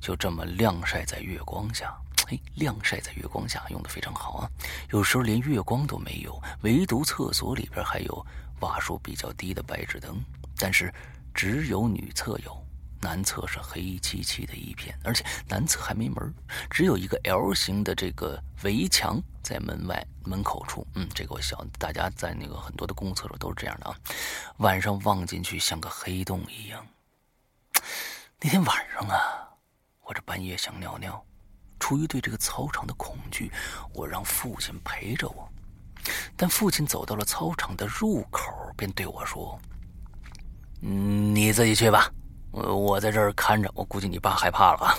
[0.00, 1.96] 就这么晾晒在月光下。
[2.26, 4.50] 嘿，晾晒在月光下用的非常好啊！
[4.90, 8.26] 有时候连月光都没有，唯独厕所里边还有
[8.58, 10.20] 瓦数比较低的白炽灯，
[10.58, 10.92] 但是
[11.32, 12.65] 只有女厕有。
[13.06, 16.34] 南侧是黑漆漆的一片，而且南侧还没门，
[16.68, 20.84] 只有一个 L 型的这个围墙在门外门口处。
[20.96, 23.96] 嗯，这个我想大家在那个很多的公厕所都是这样的啊。
[24.56, 26.84] 晚上望进去像个黑洞一样。
[28.40, 29.16] 那天晚上啊，
[30.00, 31.24] 我这半夜想尿尿，
[31.78, 33.52] 出于对这个操场的恐惧，
[33.92, 35.48] 我让父亲陪着我。
[36.36, 39.56] 但父亲走到了操场的入口，便对我说：“，
[40.82, 42.10] 你自己去吧。”
[42.56, 44.94] 我在这儿看着，我估计你爸害怕了啊。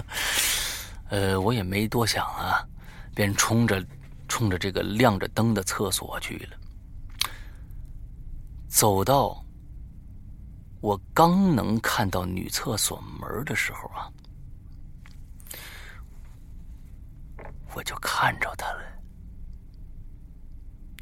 [1.08, 2.66] 呃，我也没多想啊，
[3.14, 3.84] 便冲着
[4.26, 6.56] 冲着这个亮着灯的厕所去了。
[8.68, 9.44] 走到
[10.80, 14.10] 我刚能看到女厕所门的时候啊，
[17.74, 18.82] 我就看着她了，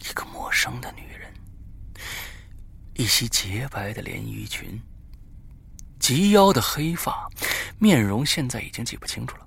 [0.09, 1.33] 一个陌生的女人，
[2.95, 4.79] 一袭洁白的连衣裙。
[6.09, 7.29] 及腰的黑发，
[7.79, 9.47] 面容现在已经记不清楚了，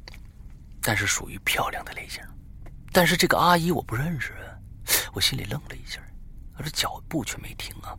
[0.80, 2.24] 但是属于漂亮的类型。
[2.92, 4.36] 但是这个阿姨我不认识，
[5.12, 6.00] 我心里愣了一下，
[6.56, 7.98] 可是脚步却没停啊。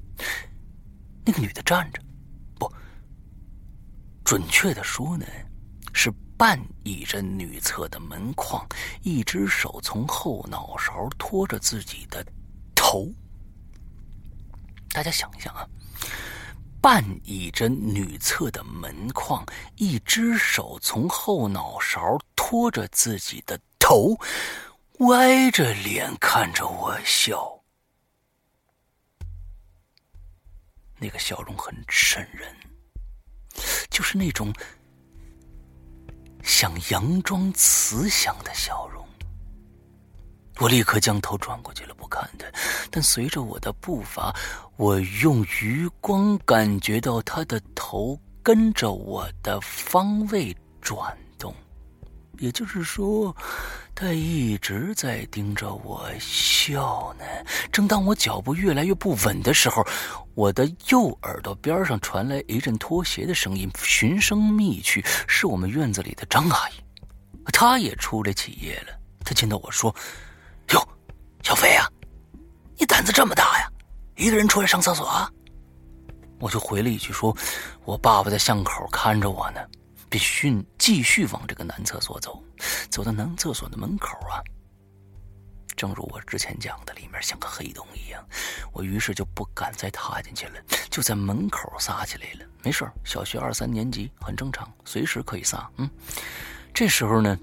[1.24, 2.00] 那个女的站着，
[2.56, 2.72] 不，
[4.22, 5.26] 准确的说呢，
[5.92, 6.08] 是
[6.38, 8.64] 半倚着女厕的门框，
[9.02, 12.24] 一只手从后脑勺托着自己的
[12.76, 13.10] 头。
[14.90, 15.66] 大家想一想啊。
[16.82, 24.18] 半倚着女厕的门框，一只手从后脑勺托着自己的头，
[24.98, 27.62] 歪着脸看着我笑。
[30.98, 32.52] 那个笑容很瘆人，
[33.88, 34.52] 就是那种
[36.42, 39.01] 想佯装慈祥的笑容。
[40.62, 42.46] 我立刻将头转过去了，不看他。
[42.88, 44.32] 但随着我的步伐，
[44.76, 51.52] 我用余光感觉到他的头跟着我的方位转动，
[52.38, 53.34] 也就是说，
[53.92, 57.24] 他一直在盯着我笑呢。
[57.72, 59.84] 正当我脚步越来越不稳的时候，
[60.34, 66.74] 我的右耳朵边上传来一阵拖鞋的声音，循声觅去，是我们院子里的张阿姨，
[67.46, 68.96] 她也出来起夜了。
[69.24, 69.92] 她见到我说。
[70.72, 70.88] 哟，
[71.42, 71.88] 小飞呀，
[72.76, 73.70] 你胆子这么大呀，
[74.16, 75.06] 一个人出来上厕所？
[75.06, 75.30] 啊？
[76.38, 77.36] 我就回了一句说
[77.84, 79.60] ：“我爸爸在巷口看着我呢。”
[80.10, 82.42] 便训继续往这个男厕所走。
[82.90, 84.42] 走到男厕所的门口啊，
[85.74, 88.22] 正如我之前讲的，里面像个黑洞一样。
[88.72, 90.60] 我于是就不敢再踏进去了，
[90.90, 92.46] 就在门口撒起来了。
[92.62, 95.70] 没事小学二三年级很正常，随时可以撒。
[95.76, 95.88] 嗯，
[96.74, 97.38] 这时候呢。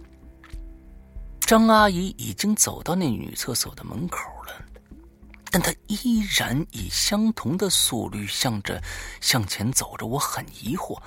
[1.50, 4.64] 张阿姨已经走到那女厕所的门口了，
[5.50, 8.80] 但她依然以相同的速率向着
[9.20, 10.06] 向前走着。
[10.06, 11.02] 我很疑惑，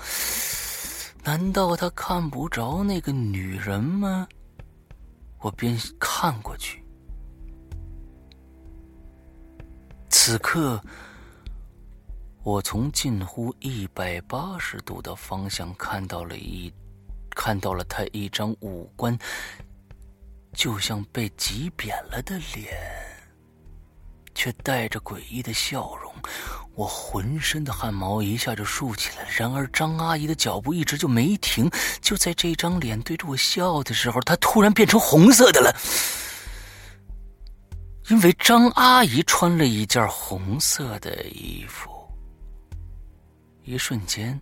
[1.23, 4.27] 难道她看不着那个女人吗？
[5.39, 6.85] 我便看过去，
[10.09, 10.83] 此刻，
[12.43, 16.69] 我从近乎一百八十度的方向看到了一，
[17.31, 19.17] 看到了她一张五官。
[20.55, 22.77] 就像被挤扁了的脸，
[24.35, 26.13] 却带着诡异的笑容，
[26.75, 29.27] 我浑身的汗毛一下就竖起来。
[29.37, 31.71] 然而张阿姨的脚步一直就没停。
[32.01, 35.75] 就在这张脸对着我笑的时候，她突然变成红色的了，
[38.11, 41.91] 因为张阿姨穿了一件红色的衣服。
[43.65, 44.39] 一瞬间。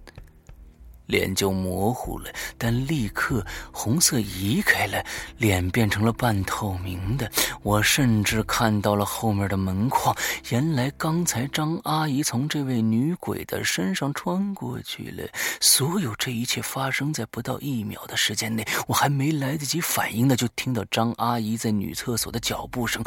[1.11, 5.05] 脸就模糊了，但立刻红色移开了，
[5.37, 7.31] 脸变成了半透明的。
[7.63, 10.17] 我甚至看到了后面的门框。
[10.51, 15.29] 原来刚才张阿姨从这位女鬼的身上穿过去了。
[15.61, 23.03] 所有这一切发生在不到一秒的时间内，我还没来得及反应呢，就听到张阿姨在女厕所的脚步声。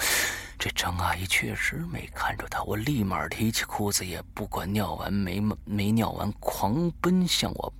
[0.60, 7.74] 这张阿姨确实没看着他，我立马提起裤子，也不管尿完没没尿完，狂奔向我。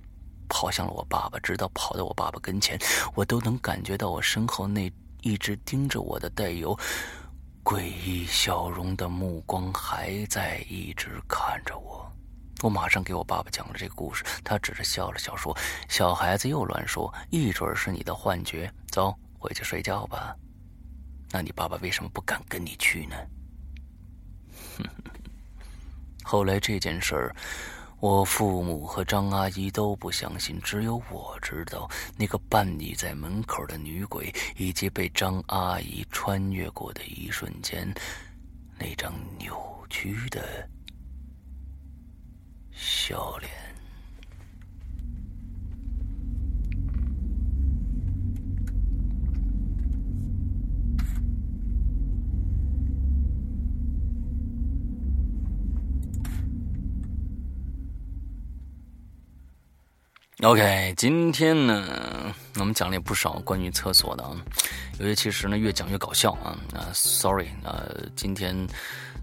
[0.48, 2.78] 跑向了我爸爸，直到跑到我爸爸跟前，
[3.14, 4.90] 我都能感觉到我身后那
[5.22, 6.78] 一直盯着我的带有
[7.62, 12.10] 诡异笑容的目光还在一直看着我。
[12.62, 15.56] 我马上给我爸爸讲了这个故事，他只是笑了笑说
[15.88, 18.72] ：“小孩子又乱说，一准是你的幻觉。
[18.90, 20.34] 走，回去睡觉吧。”
[21.30, 23.16] 那你爸爸为什么不敢跟你去呢？
[26.22, 27.36] 后来这件事儿。
[28.04, 37.90] 我父母和张阿姨都不相信，只有我知道那个伴你在门口的女鬼，以及被张阿姨穿越过的一瞬间，
[38.78, 39.56] 那张扭
[39.88, 40.68] 曲的
[42.72, 43.63] 笑脸。
[60.42, 64.36] OK，今天呢，我们讲了也不少关于厕所的啊，
[64.98, 67.80] 有些其实呢越讲越搞笑啊啊，Sorry 啊，
[68.16, 68.66] 今天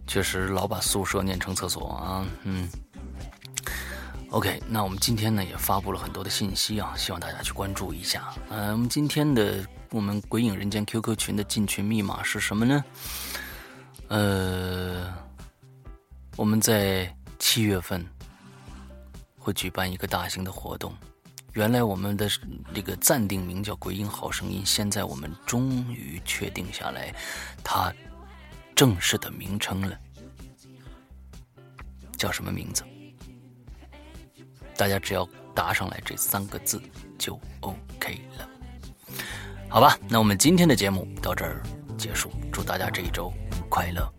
[0.08, 2.68] 确实老把宿舍念成厕所啊，嗯。
[4.30, 8.34] OK，那我们今天呢也发布了很多的信息啊，希望大家去关注一下。
[8.50, 12.84] 嗯，我们今天的我们鬼影人间 QQ 群的进群密码是什么呢？
[14.08, 15.14] 呃，
[16.38, 18.04] 我们在七月份
[19.42, 20.94] 会举办一个大型的活动。
[21.54, 22.30] 原来我们的
[22.74, 27.14] 这个暂定名叫“鬼影好声音”，现在我们终于确定下来，
[27.62, 27.94] 它
[28.74, 29.98] 正式的名称了，
[32.16, 32.86] 叫什么名字？
[34.78, 36.82] 大家只要答上来这三个字
[37.20, 38.48] 就 OK 了，
[39.68, 40.00] 好吧？
[40.08, 41.62] 那我们今天的节目到这儿
[41.98, 43.32] 结束，祝大家这一周
[43.70, 44.10] 快乐、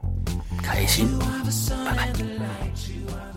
[0.63, 1.09] 开心，
[1.87, 3.32] 拜拜。